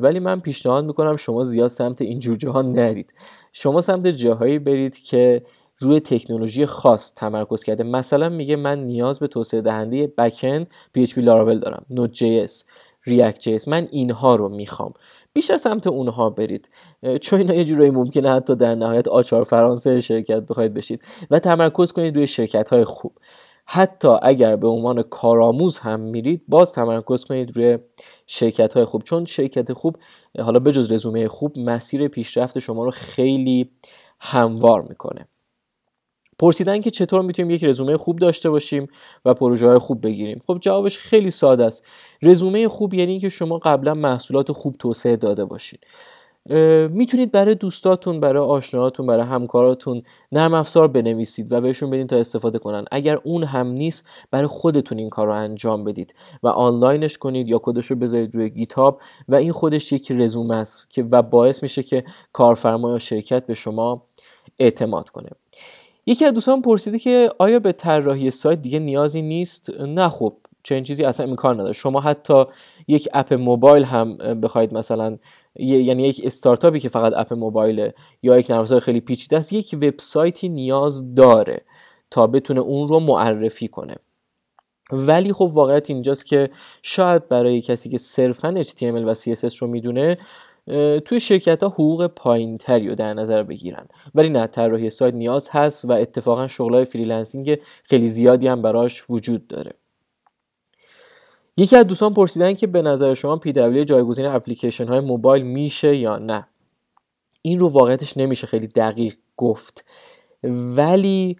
ولی 0.00 0.18
من 0.18 0.40
پیشنهاد 0.40 0.84
می‌کنم 0.84 1.16
شما 1.16 1.44
زیاد 1.44 1.68
سمت 1.68 2.02
این 2.02 2.18
جور 2.18 2.36
جاها 2.36 2.62
نرید. 2.62 3.14
شما 3.52 3.80
سمت 3.80 4.06
جاهایی 4.06 4.58
برید 4.58 4.98
که 4.98 5.42
روی 5.80 6.00
تکنولوژی 6.00 6.66
خاص 6.66 7.12
تمرکز 7.14 7.62
کرده. 7.62 7.84
مثلا 7.84 8.28
میگه 8.28 8.56
من 8.56 8.78
نیاز 8.78 9.18
به 9.18 9.26
توسعه 9.26 9.60
دهنده 9.60 10.06
بکن 10.06 10.64
PHP 10.64 11.18
لاراول 11.18 11.58
دارم 11.58 11.86
Node.js 11.96 12.52
React.js 13.08 13.68
من 13.68 13.88
اینها 13.90 14.36
رو 14.36 14.48
می‌خوام. 14.48 14.94
بیشتر 15.32 15.56
سمت 15.56 15.86
اونها 15.86 16.30
برید. 16.30 16.70
چون 17.20 17.38
اینا 17.38 17.54
یه 17.54 17.64
جورایی 17.64 17.90
ممکنه 17.90 18.30
حتی 18.30 18.56
در 18.56 18.74
نهایت 18.74 19.08
آچار 19.08 19.44
فرانسه 19.44 20.00
شرکت 20.00 20.40
بخواید 20.40 20.74
بشید 20.74 21.02
و 21.30 21.38
تمرکز 21.38 21.92
کنید 21.92 22.16
روی 22.16 22.26
شرکت 22.26 22.68
های 22.68 22.84
خوب. 22.84 23.12
حتی 23.66 24.08
اگر 24.22 24.56
به 24.56 24.68
عنوان 24.68 25.02
کارآموز 25.02 25.78
هم 25.78 26.00
میرید 26.00 26.42
باز 26.48 26.72
تمرکز 26.72 27.24
کنید 27.24 27.56
روی 27.56 27.78
شرکت 28.26 28.74
های 28.74 28.84
خوب. 28.84 29.02
چون 29.02 29.24
شرکت 29.24 29.72
خوب 29.72 29.96
حالا 30.38 30.58
بجز 30.58 30.92
رزومه 30.92 31.28
خوب 31.28 31.58
مسیر 31.58 32.08
پیشرفت 32.08 32.58
شما 32.58 32.84
رو 32.84 32.90
خیلی 32.90 33.70
هموار 34.20 34.82
می‌کنه. 34.82 35.28
پرسیدن 36.38 36.80
که 36.80 36.90
چطور 36.90 37.22
می‌تونیم 37.22 37.50
یک 37.50 37.64
رزومه 37.64 37.96
خوب 37.96 38.18
داشته 38.18 38.50
باشیم 38.50 38.88
و 39.24 39.34
پروژه 39.34 39.68
های 39.68 39.78
خوب 39.78 40.06
بگیریم. 40.06 40.42
خب 40.46 40.58
جوابش 40.60 40.98
خیلی 40.98 41.30
ساده 41.30 41.64
است. 41.64 41.84
رزومه 42.22 42.68
خوب 42.68 42.94
یعنی 42.94 43.10
اینکه 43.10 43.28
شما 43.28 43.58
قبلا 43.58 43.94
محصولات 43.94 44.52
خوب 44.52 44.76
توسعه 44.78 45.16
داده 45.16 45.44
باشید 45.44 45.80
می‌تونید 46.90 47.32
برای 47.32 47.54
دوستاتون 47.54 48.20
برای 48.20 48.42
آشناهاتون 48.42 49.06
برای 49.06 49.26
همکاراتون 49.26 50.02
نرم 50.32 50.54
افزار 50.54 50.88
بنویسید 50.88 51.52
و 51.52 51.60
بهشون 51.60 51.90
بدین 51.90 52.06
تا 52.06 52.16
استفاده 52.16 52.58
کنن. 52.58 52.84
اگر 52.90 53.18
اون 53.24 53.44
هم 53.44 53.66
نیست 53.66 54.04
برای 54.30 54.46
خودتون 54.46 54.98
این 54.98 55.08
کار 55.08 55.26
رو 55.26 55.32
انجام 55.32 55.84
بدید 55.84 56.14
و 56.42 56.48
آنلاینش 56.48 57.18
کنید 57.18 57.48
یا 57.48 57.60
کدش 57.62 57.86
رو 57.86 57.96
بذارید 57.96 58.34
روی 58.34 58.50
گیتاب 58.50 59.00
و 59.28 59.34
این 59.34 59.52
خودش 59.52 59.92
یک 59.92 60.12
رزومه 60.12 60.54
است 60.54 60.90
که 60.90 61.02
و 61.02 61.22
باعث 61.22 61.62
میشه 61.62 61.82
که 61.82 62.04
کارفرما 62.32 62.90
یا 62.90 62.98
شرکت 62.98 63.46
به 63.46 63.54
شما 63.54 64.02
اعتماد 64.58 65.08
کنه. 65.08 65.28
یکی 66.08 66.24
از 66.24 66.34
دوستان 66.34 66.62
پرسیده 66.62 66.98
که 66.98 67.30
آیا 67.38 67.58
به 67.58 67.72
طراحی 67.72 68.30
سایت 68.30 68.62
دیگه 68.62 68.78
نیازی 68.78 69.22
نیست؟ 69.22 69.70
نه 69.80 70.08
خب 70.08 70.36
چنین 70.62 70.84
چیزی 70.84 71.04
اصلا 71.04 71.26
امکان 71.26 71.54
نداره. 71.54 71.72
شما 71.72 72.00
حتی 72.00 72.44
یک 72.88 73.08
اپ 73.12 73.34
موبایل 73.34 73.84
هم 73.84 74.16
بخواید 74.16 74.74
مثلا 74.74 75.18
یعنی 75.56 76.02
یک 76.02 76.20
استارتاپی 76.24 76.80
که 76.80 76.88
فقط 76.88 77.12
اپ 77.16 77.34
موبایله 77.34 77.94
یا 78.22 78.38
یک 78.38 78.50
نرم 78.50 78.78
خیلی 78.78 79.00
پیچیده 79.00 79.36
است 79.36 79.52
یک 79.52 79.74
وبسایتی 79.82 80.48
نیاز 80.48 81.14
داره 81.14 81.64
تا 82.10 82.26
بتونه 82.26 82.60
اون 82.60 82.88
رو 82.88 83.00
معرفی 83.00 83.68
کنه. 83.68 83.96
ولی 84.92 85.32
خب 85.32 85.50
واقعیت 85.54 85.90
اینجاست 85.90 86.26
که 86.26 86.50
شاید 86.82 87.28
برای 87.28 87.60
کسی 87.60 87.88
که 87.88 87.98
صرفا 87.98 88.62
HTML 88.62 88.82
و 88.82 89.14
CSS 89.14 89.56
رو 89.56 89.68
می‌دونه 89.68 90.18
توی 91.04 91.20
شرکت 91.20 91.62
ها 91.62 91.68
حقوق 91.68 92.06
پایین 92.06 92.58
تری 92.58 92.88
رو 92.88 92.94
در 92.94 93.14
نظر 93.14 93.42
بگیرن. 93.42 93.88
ولی 94.14 94.28
نه 94.28 94.46
طراحی 94.46 94.90
سایت 94.90 95.14
نیاز 95.14 95.48
هست 95.52 95.84
و 95.84 95.92
اتفاقا 95.92 96.48
شغلای 96.48 96.84
freelancing 96.84 97.58
خیلی 97.84 98.08
زیادی 98.08 98.48
هم 98.48 98.62
براش 98.62 99.10
وجود 99.10 99.46
داره. 99.46 99.72
یکی 101.56 101.76
از 101.76 101.86
دوستان 101.86 102.14
پرسیدن 102.14 102.54
که 102.54 102.66
به 102.66 102.82
نظر 102.82 103.14
شما 103.14 103.36
PWA 103.36 103.52
جایگزین 103.84 104.26
اپلیکیشن 104.26 104.86
های 104.86 105.00
موبایل 105.00 105.42
میشه 105.42 105.96
یا 105.96 106.18
نه. 106.18 106.48
این 107.42 107.58
رو 107.58 107.68
واقعیتش 107.68 108.16
نمیشه 108.16 108.46
خیلی 108.46 108.66
دقیق 108.66 109.14
گفت. 109.36 109.84
ولی 110.76 111.36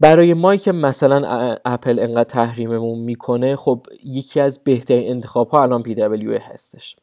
برای 0.00 0.34
ما 0.34 0.56
که 0.56 0.72
مثلا 0.72 1.56
اپل 1.64 1.98
انقدر 1.98 2.24
تحریممون 2.24 2.98
می‌کنه 2.98 3.56
خب 3.56 3.86
یکی 4.04 4.40
از 4.40 4.64
بهترین 4.64 5.10
انتخاب 5.10 5.48
ها 5.48 5.62
الان 5.62 5.82
PWA 5.82 5.94
هستش. 6.36 6.96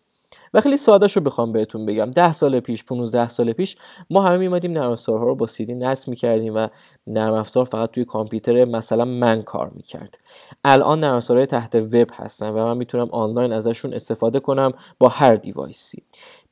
و 0.55 0.61
خیلی 0.61 0.77
ساده 0.77 1.07
رو 1.07 1.21
بخوام 1.21 1.51
بهتون 1.51 1.85
بگم. 1.85 2.05
10 2.05 2.33
سال 2.33 2.59
پیش 2.59 2.83
15 2.83 3.29
سال 3.29 3.53
پیش 3.53 3.75
ما 4.09 4.21
همه 4.21 4.37
میومدیم 4.37 4.71
نرم 4.71 4.91
افزارها 4.91 5.25
رو 5.25 5.35
با 5.35 5.47
سیدی 5.47 5.75
نصب 5.75 6.09
می‌کردیم 6.09 6.55
و 6.55 6.67
نرم 7.07 7.33
افزار 7.33 7.65
فقط 7.65 7.91
توی 7.91 8.05
کامپیوتر 8.05 8.65
مثلا 8.65 9.05
من 9.05 9.41
کار 9.41 9.71
می‌کرد. 9.75 10.17
الان 10.63 10.99
نرم 10.99 11.15
افزارهای 11.15 11.45
تحت 11.45 11.75
وب 11.75 12.07
هستن 12.13 12.49
و 12.49 12.65
من 12.65 12.77
می‌تونم 12.77 13.09
آنلاین 13.11 13.53
ازشون 13.53 13.93
استفاده 13.93 14.39
کنم 14.39 14.71
با 14.99 15.07
هر 15.07 15.35
device 15.35 15.86
ی. 15.86 16.03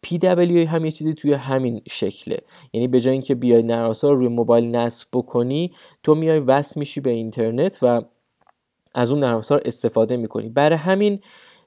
PWA 0.08 0.68
هم 0.68 0.86
یه 0.86 0.92
چیزی 0.92 1.14
توی 1.14 1.34
همین 1.34 1.82
شکله. 1.90 2.40
یعنی 2.74 2.88
به 2.88 3.00
جای 3.00 3.14
اینکه 3.14 3.36
بیای 3.36 3.64
نرم 3.64 3.90
افزار 3.90 4.12
رو 4.12 4.18
روی 4.18 4.28
موبایل 4.28 4.76
نصب 4.76 5.08
بکنی 5.14 5.72
تو 6.04 6.16
میای 6.16 6.40
وصل 6.40 6.80
میشی 6.80 7.02
به 7.02 7.10
اینترنت 7.10 7.78
و 7.82 8.02
از 8.96 9.12
اون 9.12 9.20
نرم 9.20 9.38
افزار 9.38 9.62
استفاده 9.66 10.18
می‌کنی. 10.18 10.50
برای 10.50 10.78
همین 10.78 11.20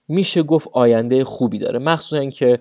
میشه 0.09 0.43
گفت 0.43 0.69
آینده 0.73 1.25
خوبی 1.25 1.59
داره. 1.59 1.79
مخصوصا 1.79 2.31
که 2.31 2.59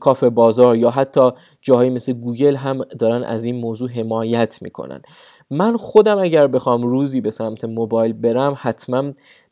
کافه 0.00 0.30
بازار 0.30 0.76
یا 0.76 0.90
حتی 0.90 1.30
جاهایی 1.62 1.90
مثل 1.90 2.12
گوگل 2.12 2.56
هم 2.56 2.84
دارن 2.84 3.22
از 3.22 3.44
این 3.44 3.56
موضوع 3.56 3.90
حمایت 3.90 4.62
می‌کنن. 4.62 5.02
من 5.50 5.76
خودم 5.76 6.18
اگر 6.18 6.46
بخوام 6.46 6.82
روزی 6.82 7.20
به 7.20 7.30
سمت 7.30 7.64
موبایل 7.64 8.12
برم 8.12 8.56
حتما 8.60 9.02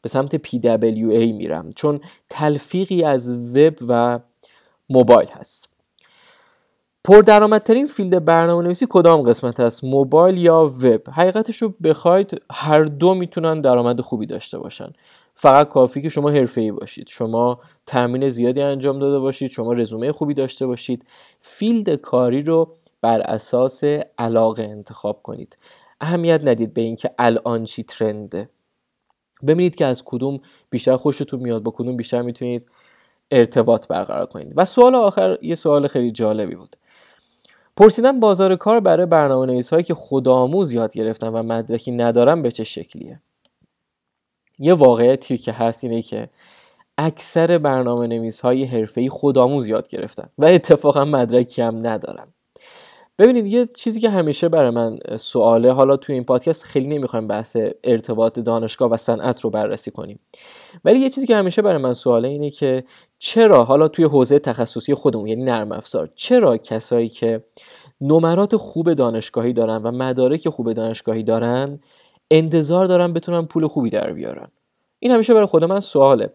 به 0.03 0.09
سمت 0.09 0.37
PWA 0.37 1.33
میرم. 1.33 1.71
چون 1.77 2.01
تلفیقی 2.29 3.05
از 3.05 3.31
وب 3.57 3.75
و 3.89 4.21
موبایل 4.91 5.29
هست. 5.29 5.69
پردرآمدترین 7.05 7.87
field 7.87 8.25
برنامه 8.25 8.65
نویسی 8.65 8.87
کدام 8.91 9.23
قسمت 9.23 9.61
هست 9.61 9.85
موبایل 9.85 10.39
یا 10.39 10.65
وب؟ 10.83 11.11
حقیقتش 11.11 11.63
رو 11.63 11.75
بخواید 11.85 12.43
هر 12.53 12.83
دو 12.85 13.15
می‌تونن 13.15 13.61
درآمد 13.61 14.01
خوبی 14.01 14.27
داشته 14.27 14.59
باشن. 14.59 14.93
فقط 15.43 15.69
کافیه 15.69 16.03
که 16.03 16.09
شما 16.09 16.31
حرفه‌ای 16.31 16.73
باشید. 16.73 17.09
شما 17.09 17.61
تمرین 17.87 18.29
زیادی 18.29 18.63
انجام 18.63 18.99
داده 18.99 19.19
باشید 19.19 19.51
شما 19.51 19.73
رزومه 19.73 20.13
خوبی 20.13 20.35
داشته 20.35 20.67
باشید. 20.67 21.07
فیلد 21.41 21.91
کاری 21.91 22.43
رو 22.43 22.77
بر 23.01 23.21
اساس 23.21 23.85
علاقه 24.19 24.63
انتخاب 24.63 25.23
کنید. 25.23 25.59
اهمیت 26.01 26.41
ندید 26.45 26.75
به 26.75 26.81
اینکه 26.81 27.11
الان 27.19 27.65
چی 27.65 27.83
ترنده. 27.83 28.51
ببینید 29.47 29.75
که 29.75 29.87
از 29.87 30.03
کدوم 30.05 30.41
بیشتر 30.71 30.97
خوشتون 30.97 31.41
میاد 31.41 31.63
با 31.63 31.71
کدوم 31.71 31.97
بیشتر 31.97 32.23
می‌تونید 32.23 32.67
ارتباط 33.31 33.87
برقرار 33.89 34.27
کنید. 34.27 34.53
و 34.57 34.65
سوال 34.65 34.95
آخر 34.95 35.39
یه 35.43 35.55
سوال 35.55 35.89
خیلی 35.89 36.11
جالبی 36.11 36.55
بود. 36.55 36.77
پرسیدن 37.77 38.21
بازار 38.21 38.57
کار 38.57 38.81
برای 38.81 39.07
برنامه 39.07 39.47
نویس 39.47 39.71
هایی 39.71 39.85
که 39.85 39.95
خودآموز 39.95 40.73
یاد 40.73 40.93
گرفتن 40.93 41.29
و 41.29 41.43
مدرکی 41.43 41.93
ندارن 41.93 42.43
به 42.43 42.51
چه 42.51 42.65
شکلیه؟ 42.65 43.21
یه 44.61 44.75
واقعیتی 44.75 45.39
که 45.39 45.53
هست 45.53 45.85
اینه 45.85 46.03
که 46.03 46.29
اکثر 46.99 47.59
برنامه 47.59 48.07
نویس 48.07 48.41
های 48.41 48.65
حرفه‌ای 48.65 49.09
خودآموز 49.09 49.69
یاد 49.69 49.89
گرفتن 49.89 50.29
و 50.39 50.45
اتفاقا 50.45 51.05
مدرکی 51.05 51.63
هم 51.63 51.87
ندارن. 51.87 52.27
ببینید 53.19 53.47
یه 53.47 53.67
چیزی 53.67 54.01
که 54.01 54.11
همیشه 54.11 54.49
برای 54.49 54.71
من 54.71 54.99
سواله 55.17 55.73
حالا 55.73 55.97
توی 55.97 56.15
این 56.15 56.25
پادکست 56.25 56.65
خیلی 56.65 56.87
نمی‌خوایم 56.87 57.27
بحث 57.27 57.57
ارتباط 57.85 58.39
دانشگاه 58.39 58.91
و 58.91 58.97
صنعت 58.97 59.41
رو 59.41 59.51
بررسی 59.51 59.91
کنیم 59.91 60.21
ولی 60.85 60.99
یه 60.99 61.11
چیزی 61.11 61.27
که 61.27 61.37
همیشه 61.37 61.63
برای 61.63 61.83
من 61.83 61.93
سواله 61.93 62.29
اینه 62.29 62.51
که 62.51 62.85
چرا 63.19 63.65
حالا 63.65 63.89
توی 63.89 64.05
حوزه 64.05 64.39
تخصصی 64.39 64.95
خودمون 64.95 65.29
یعنی 65.29 65.45
نرم 65.45 65.73
افزار 65.73 66.11
چرا 66.15 66.57
کسایی 66.57 67.09
که 67.09 67.45
نمرات 68.01 68.57
خوب 68.57 68.93
دانشگاهی 68.95 69.53
دارن 69.53 69.83
و 69.83 69.91
مدارک 69.91 70.49
خوب 70.49 70.73
دانشگاهی 70.73 71.23
دارن 71.23 71.81
انتظار 72.31 72.87
دارن 72.87 73.13
بتونن 73.13 73.47
پول 73.47 73.67
خوبی 73.67 73.91
در 73.91 74.13
بیارن 74.13 74.49
این 74.99 75.13
همیشه 75.13 75.35
برای 75.35 75.47
خود 75.47 75.65
من 75.65 75.81
سواله. 75.81 76.33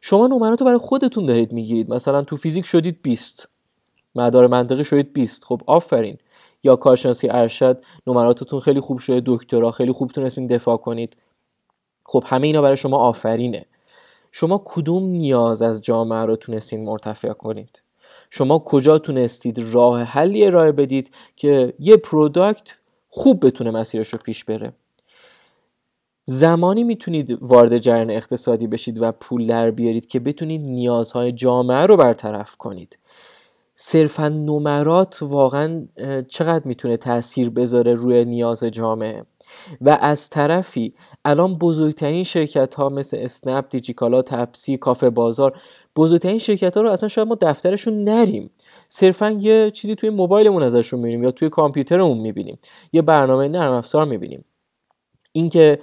شما 0.00 0.26
نمرات 0.26 0.60
رو 0.60 0.66
برای 0.66 0.78
خودتون 0.78 1.26
دارید 1.26 1.52
می‌گیرید. 1.52 1.92
مثلا 1.92 2.22
تو 2.22 2.36
فیزیک 2.36 2.66
شدید 2.66 3.02
20 3.02 3.48
مدار 4.14 4.46
منطقی 4.46 4.84
شدید 4.84 5.12
20 5.12 5.44
خب 5.44 5.62
آفرین. 5.66 6.18
یا 6.62 6.76
کارشناسی 6.76 7.28
ارشد 7.28 7.80
نمراتتون 8.06 8.60
خیلی 8.60 8.80
خوب 8.80 8.98
شده 8.98 9.22
دکترا 9.26 9.70
خیلی 9.70 9.92
خوب 9.92 10.10
تونستین 10.10 10.46
دفاع 10.46 10.76
کنید. 10.76 11.16
خب 12.04 12.24
همه 12.26 12.46
اینا 12.46 12.62
برای 12.62 12.76
شما 12.76 12.96
آفرینه. 12.96 13.66
شما 14.32 14.62
کدوم 14.64 15.04
نیاز 15.04 15.62
از 15.62 15.82
جامعه 15.82 16.24
رو 16.24 16.36
تونستین 16.36 16.84
مرتفع 16.84 17.32
کنید؟ 17.32 17.82
شما 18.30 18.58
کجا 18.58 18.98
تونستید 18.98 19.58
راه 19.58 20.02
حلی 20.02 20.46
ارائه 20.46 20.72
بدید 20.72 21.14
که 21.36 21.74
یه 21.78 21.96
پروداکت 21.96 22.74
خوب 23.08 23.46
بتونه 23.46 23.70
مسیرش 23.70 24.08
رو 24.08 24.18
پیش 24.18 24.44
بره؟ 24.44 24.72
زمانی 26.28 26.84
می‌تونید 26.84 27.38
وارد 27.40 27.78
جریان 27.78 28.10
اقتصادی 28.10 28.66
بشید 28.66 29.02
و 29.02 29.12
پول 29.12 29.46
در 29.46 29.70
بیارید 29.70 30.06
که 30.06 30.20
بتونید 30.20 30.60
نیازهای 30.60 31.32
جامعه 31.32 31.86
رو 31.86 31.96
برطرف 31.96 32.56
کنید. 32.56 32.98
صرفا 33.74 34.28
نمرات 34.28 35.18
واقعا 35.22 35.86
چقدر 36.28 36.68
می‌تونه 36.68 36.96
تاثیر 36.96 37.50
بذاره 37.50 37.94
روی 37.94 38.24
نیاز 38.24 38.64
جامعه؟ 38.64 39.24
و 39.80 39.98
از 40.00 40.28
طرفی 40.28 40.94
الان 41.24 41.54
بزرگترین 41.54 42.24
شرکت 42.24 42.74
ها 42.74 42.88
مثل 42.88 43.16
اسنپ 43.20 43.64
دیجیکالا 43.70 44.22
تپسی 44.22 44.76
کافه 44.76 45.10
بازار 45.10 45.60
بزرگترین 45.96 46.38
شرکت 46.38 46.76
ها 46.76 46.82
رو 46.82 46.90
اصلا 46.90 47.08
شاید 47.08 47.28
ما 47.28 47.34
دفترشون 47.40 48.04
نریم. 48.04 48.50
صرفا 48.88 49.30
یه 49.30 49.70
چیزی 49.70 49.94
توی 49.94 50.10
موبایلمون 50.10 50.62
ازشون 50.62 51.00
می‌بینیم 51.00 51.24
یا 51.24 51.30
توی 51.30 51.48
کامپیوترمون 51.48 52.18
می‌بینیم. 52.18 52.58
یه 52.92 53.02
برنامه 53.02 53.48
نرم 53.48 53.72
افزار 53.72 54.04
می‌بینیم. 54.04 54.44
اینکه 55.32 55.78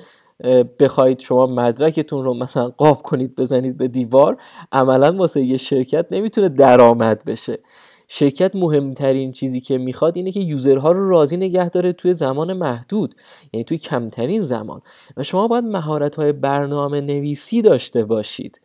بخواید 0.80 1.20
شما 1.20 1.48
مدرکتون 1.48 2.24
رو 2.24 2.34
مثلا 2.34 2.70
قاب 2.70 3.02
کنید 3.02 3.36
بزنید 3.36 3.78
به 3.78 3.88
دیوار 3.88 4.38
عملا 4.72 5.12
واسه 5.18 5.42
یه 5.42 5.58
شرکت 5.58 6.06
نمی‌تونه 6.12 6.50
درآمد 6.50 7.24
بشه. 7.26 7.60
شرکت 8.08 8.56
مهمترین 8.56 9.32
چیزی 9.32 9.62
که 9.62 9.78
می‌خواد 9.78 10.18
اینه 10.18 10.32
که 10.32 10.40
یوزرها 10.40 10.92
رو 10.92 11.10
راضی 11.10 11.38
نگه 11.38 11.70
داره 11.70 11.94
توی 11.94 12.14
زمان 12.14 12.54
محدود 12.54 13.16
یعنی 13.54 13.64
توی 13.64 13.78
کمترین 13.78 14.40
زمان. 14.40 14.82
و 15.18 15.24
شما 15.24 15.48
باید 15.48 15.64
مهارت 15.64 16.16
های 16.16 16.32
برنامه 16.32 17.02
نویسی 17.02 17.62
داشته 17.62 18.06
باشید. 18.06 18.62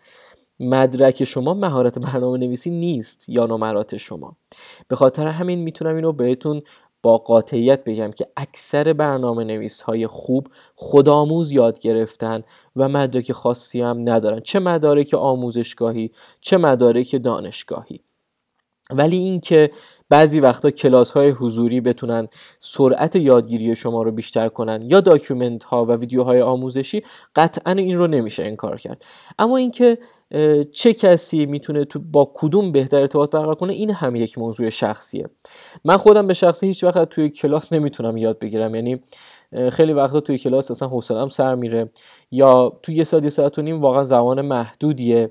مدرک 0.60 1.24
شما 1.24 1.54
مهارت 1.54 1.98
برنامه 1.98 2.38
نویسی 2.38 2.70
نیست 2.70 3.28
یا 3.28 3.46
نمرات 3.46 3.96
شما. 3.96 4.36
به 4.88 4.96
خاطر 4.96 5.26
همین 5.26 5.58
می‌تونم 5.58 5.94
اینو 5.94 6.12
بهتون 6.12 6.62
با 7.02 7.18
قاطعیت 7.18 7.84
بگم 7.84 8.10
که 8.10 8.26
اکثر 8.36 8.92
برنامه 8.92 9.44
نویس 9.44 9.82
های 9.82 10.06
خوب 10.06 10.48
خودآموز 10.74 11.52
یاد 11.52 11.78
گرفتن 11.78 12.42
و 12.76 12.88
مدرک 12.88 13.32
خاصی 13.32 13.80
هم 13.80 14.08
ندارن. 14.08 14.40
چه 14.40 14.58
مدارک 14.58 15.14
آموزشگاهی 15.14 16.10
چه 16.40 16.56
مدارک 16.56 17.22
دانشگاهی. 17.22 18.00
ولی 18.90 19.16
اینکه 19.16 19.70
بعضی 20.10 20.40
وقتا 20.40 20.70
کلاس 20.70 21.10
های 21.12 21.30
حضوری 21.30 21.80
بتونن 21.80 22.28
سرعت 22.58 23.16
یادگیری 23.16 23.76
شما 23.76 24.02
رو 24.02 24.12
بیشتر 24.12 24.48
کنن 24.48 24.82
یا 24.82 25.00
document 25.00 25.64
ها 25.64 25.84
و 25.84 25.92
ویدیوهای 25.92 26.40
آموزشی 26.40 27.02
قطعا 27.36 27.72
این 27.72 27.98
رو 27.98 28.06
نمیشه 28.06 28.44
انکار 28.44 28.78
کرد. 28.78 29.04
اما 29.38 29.56
اینکه 29.56 29.98
چه 30.72 30.94
کسی 30.94 31.46
می‌تونه 31.46 31.84
تو 31.84 31.98
با 31.98 32.32
کدوم 32.34 32.72
بهتر 32.72 33.00
ارتباط 33.00 33.30
برقرار 33.30 33.54
کنه 33.54 33.72
این 33.72 33.90
هم 33.90 34.16
یک 34.16 34.38
موضوع 34.38 34.68
شخصیه. 34.68 35.28
من 35.84 35.96
خودم 35.96 36.26
به 36.26 36.34
شخصی 36.34 36.66
هیچ 36.66 36.84
وقت 36.84 37.08
توی 37.08 37.30
کلاس 37.30 37.72
نمی‌تونم 37.72 38.16
یاد 38.16 38.38
بگیرم. 38.38 38.74
یعنی 38.74 39.00
خیلی 39.72 39.92
وقتا 39.92 40.20
توی 40.20 40.38
کلاس 40.38 40.70
اصلا 40.70 40.88
حوصله‌ام 40.88 41.28
سر 41.28 41.54
میره 41.54 41.90
یا 42.30 42.72
توی 42.82 42.94
یه 42.94 43.04
ساعت 43.04 43.24
یه 43.24 43.30
ساعت 43.30 43.58
و 43.58 43.62
نیم 43.62 43.80
واقعا 43.80 44.04
زمان 44.04 44.40
محدودیه. 44.40 45.30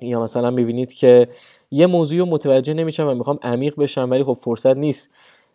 یا 0.00 0.22
مثلا 0.22 0.50
می‌بینید 0.50 0.92
که 0.92 1.28
یه 1.70 1.86
موضوع 1.86 2.18
رو 2.18 2.26
متوجه 2.26 2.74
نمیشم 2.74 3.08
و 3.08 3.14
می‌خوام 3.14 3.38
عمیق 3.42 3.76
بشم 3.76 4.10
ولی 4.10 4.24
خب 4.24 4.32
فرصت 4.32 4.76
نیست 4.76 5.10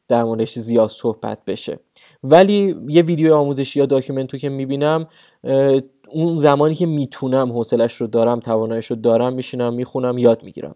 در 0.07 0.23
موردش 0.23 0.59
زیاد 0.59 0.89
صحبت 0.89 1.45
بشه. 1.47 1.79
ولی 2.23 2.75
یه 2.89 3.01
ویدیو 3.01 3.35
آموزشی 3.35 3.79
یا 3.79 3.85
document 3.85 4.32
و 4.32 4.37
که 4.37 4.49
می‌بینم 4.49 5.07
اون 6.07 6.37
زمانی 6.37 6.75
که 6.75 6.85
می‌تونم 6.85 7.51
حوصلش 7.51 7.93
رو 7.93 8.07
دارم 8.07 8.39
توانایش 8.39 8.85
رو 8.85 8.95
دارم 8.95 9.33
میشینم 9.33 9.73
می‌خونم 9.73 10.17
یاد 10.17 10.43
می‌گیرم. 10.43 10.75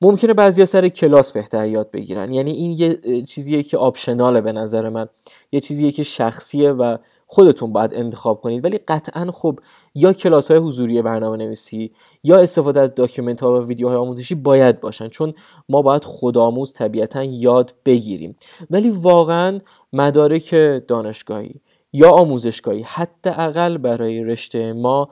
ممکنه 0.00 0.34
بعضیا 0.34 0.64
سر 0.64 0.88
کلاس 0.88 1.32
بهتر 1.32 1.66
یاد 1.66 1.90
بگیرن. 1.90 2.32
یعنی 2.32 2.50
این 2.50 2.76
یه 2.78 3.22
چیزیه 3.22 3.62
که 3.62 3.76
optional 3.76 4.33
ه 4.33 4.40
به 4.40 4.52
نظر 4.52 4.88
من. 4.88 5.08
یه 5.52 5.60
چیزیه 5.60 5.92
که 5.92 6.02
شخصیه 6.02 6.70
و 6.72 6.96
خودتون 7.30 7.72
باید 7.72 7.94
انتخاب 7.94 8.40
کنید. 8.40 8.64
ولی 8.64 8.78
قطعا 8.78 9.30
خب 9.30 9.60
یا 9.94 10.12
کلاس 10.12 10.50
های 10.50 10.60
حضوری 10.60 11.02
برنامه 11.02 11.36
نویسی 11.36 11.92
یا 12.24 12.38
استفاده 12.38 12.80
از 12.80 12.94
document 12.94 13.40
ها 13.40 13.52
و 13.52 13.66
ویدیوهای 13.66 13.96
آموزشی 13.96 14.34
باید 14.34 14.80
باشن 14.80 15.08
چون 15.08 15.34
ما 15.68 15.82
باید 15.82 16.04
خودآموز 16.04 16.72
طبیعتا 16.72 17.24
یاد 17.24 17.74
بگیریم. 17.84 18.36
ولی 18.70 18.90
واقعا 18.90 19.60
مدارک 19.92 20.54
دانشگاهی 20.88 21.60
یا 21.92 22.10
آموزشگاهی 22.10 22.82
حداقل 22.82 23.78
برای 23.78 24.24
رشته 24.24 24.72
ما 24.72 25.08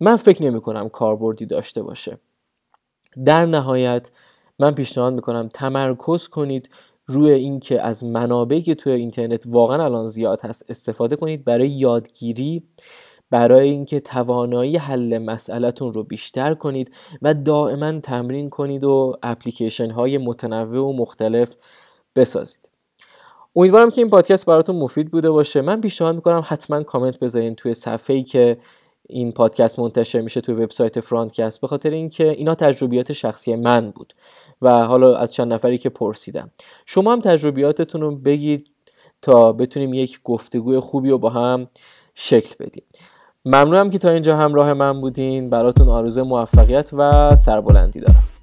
من 0.00 0.16
فکر 0.16 0.42
نمی 0.42 0.60
کنم 0.60 0.88
کاربردی 0.88 1.46
داشته 1.46 1.82
باشه. 1.82 2.18
در 3.24 3.46
نهایت 3.46 4.10
من 4.58 4.74
پیشنهاد 4.74 5.12
می‌کنم 5.12 5.48
تمرکز 5.52 6.28
کنید 6.28 6.70
روی 7.08 7.30
اینکه 7.30 7.80
از 7.80 8.04
منابعی 8.04 8.62
که 8.62 8.74
توی 8.74 8.92
اینترنت 8.92 9.44
واقعا 9.46 9.84
الان 9.84 10.06
زیاد 10.06 10.40
هست 10.40 10.64
استفاده 10.68 11.16
کنید 11.16 11.44
برای 11.44 11.68
یادگیری 11.68 12.62
برای 13.30 13.70
اینکه 13.70 14.00
توانایی 14.00 14.76
حل 14.76 15.18
مسئلهتون 15.18 15.92
رو 15.92 16.02
بیشتر 16.04 16.54
کنید 16.54 16.94
و 17.22 17.34
دائما 17.34 18.00
تمرین 18.00 18.50
کنید 18.50 18.84
و 18.84 19.16
اپلیکیشن 19.22 19.90
های 19.90 20.18
متنوع 20.18 20.88
و 20.88 20.92
مختلف 20.92 21.56
بسازید. 22.16 22.70
امیدوارم 23.56 23.90
که 23.90 24.00
این 24.00 24.10
پادکست 24.10 24.46
براتون 24.46 24.76
مفید 24.76 25.10
بوده 25.10 25.30
باشه. 25.30 25.62
من 25.62 25.80
پیشنهاد 25.80 26.14
می‌کنم 26.14 26.42
حتما 26.46 26.82
کامنت 26.82 27.18
بذارین 27.18 27.54
توی 27.54 27.74
صفحه 27.74 28.16
ای 28.16 28.22
که 28.22 28.58
این 29.10 29.32
پادکست 29.32 29.78
منتشر 29.78 30.20
میشه 30.20 30.40
توی 30.40 30.54
وبسایت 30.54 31.00
فرانتکست 31.00 31.60
به 31.60 31.66
خاطر 31.66 31.90
اینکه 31.90 32.30
اینا 32.30 32.54
تجربیات 32.54 33.12
شخصی 33.12 33.56
من 33.56 33.90
بود 33.90 34.14
و 34.62 34.86
حالا 34.86 35.16
از 35.16 35.32
چند 35.32 35.52
نفری 35.52 35.78
که 35.78 35.88
پرسیدم. 35.88 36.50
شما 36.86 37.12
هم 37.12 37.20
تجربیاتتون 37.20 38.00
رو 38.00 38.16
بگید 38.16 38.66
تا 39.22 39.52
بتونیم 39.52 39.94
یک 39.94 40.20
گفتگوی 40.24 40.78
خوبی 40.78 41.10
رو 41.10 41.18
با 41.18 41.30
هم 41.30 41.68
شکل 42.14 42.54
بدیم. 42.60 42.84
ممنونم 43.44 43.90
که 43.90 43.98
تا 43.98 44.10
اینجا 44.10 44.36
همراه 44.36 44.72
من 44.72 45.00
بودین. 45.00 45.50
براتون 45.50 45.88
آرزو 45.88 46.24
موفقیت 46.24 46.90
و 46.92 47.36
سربلندی 47.36 48.00
دارم. 48.00 48.37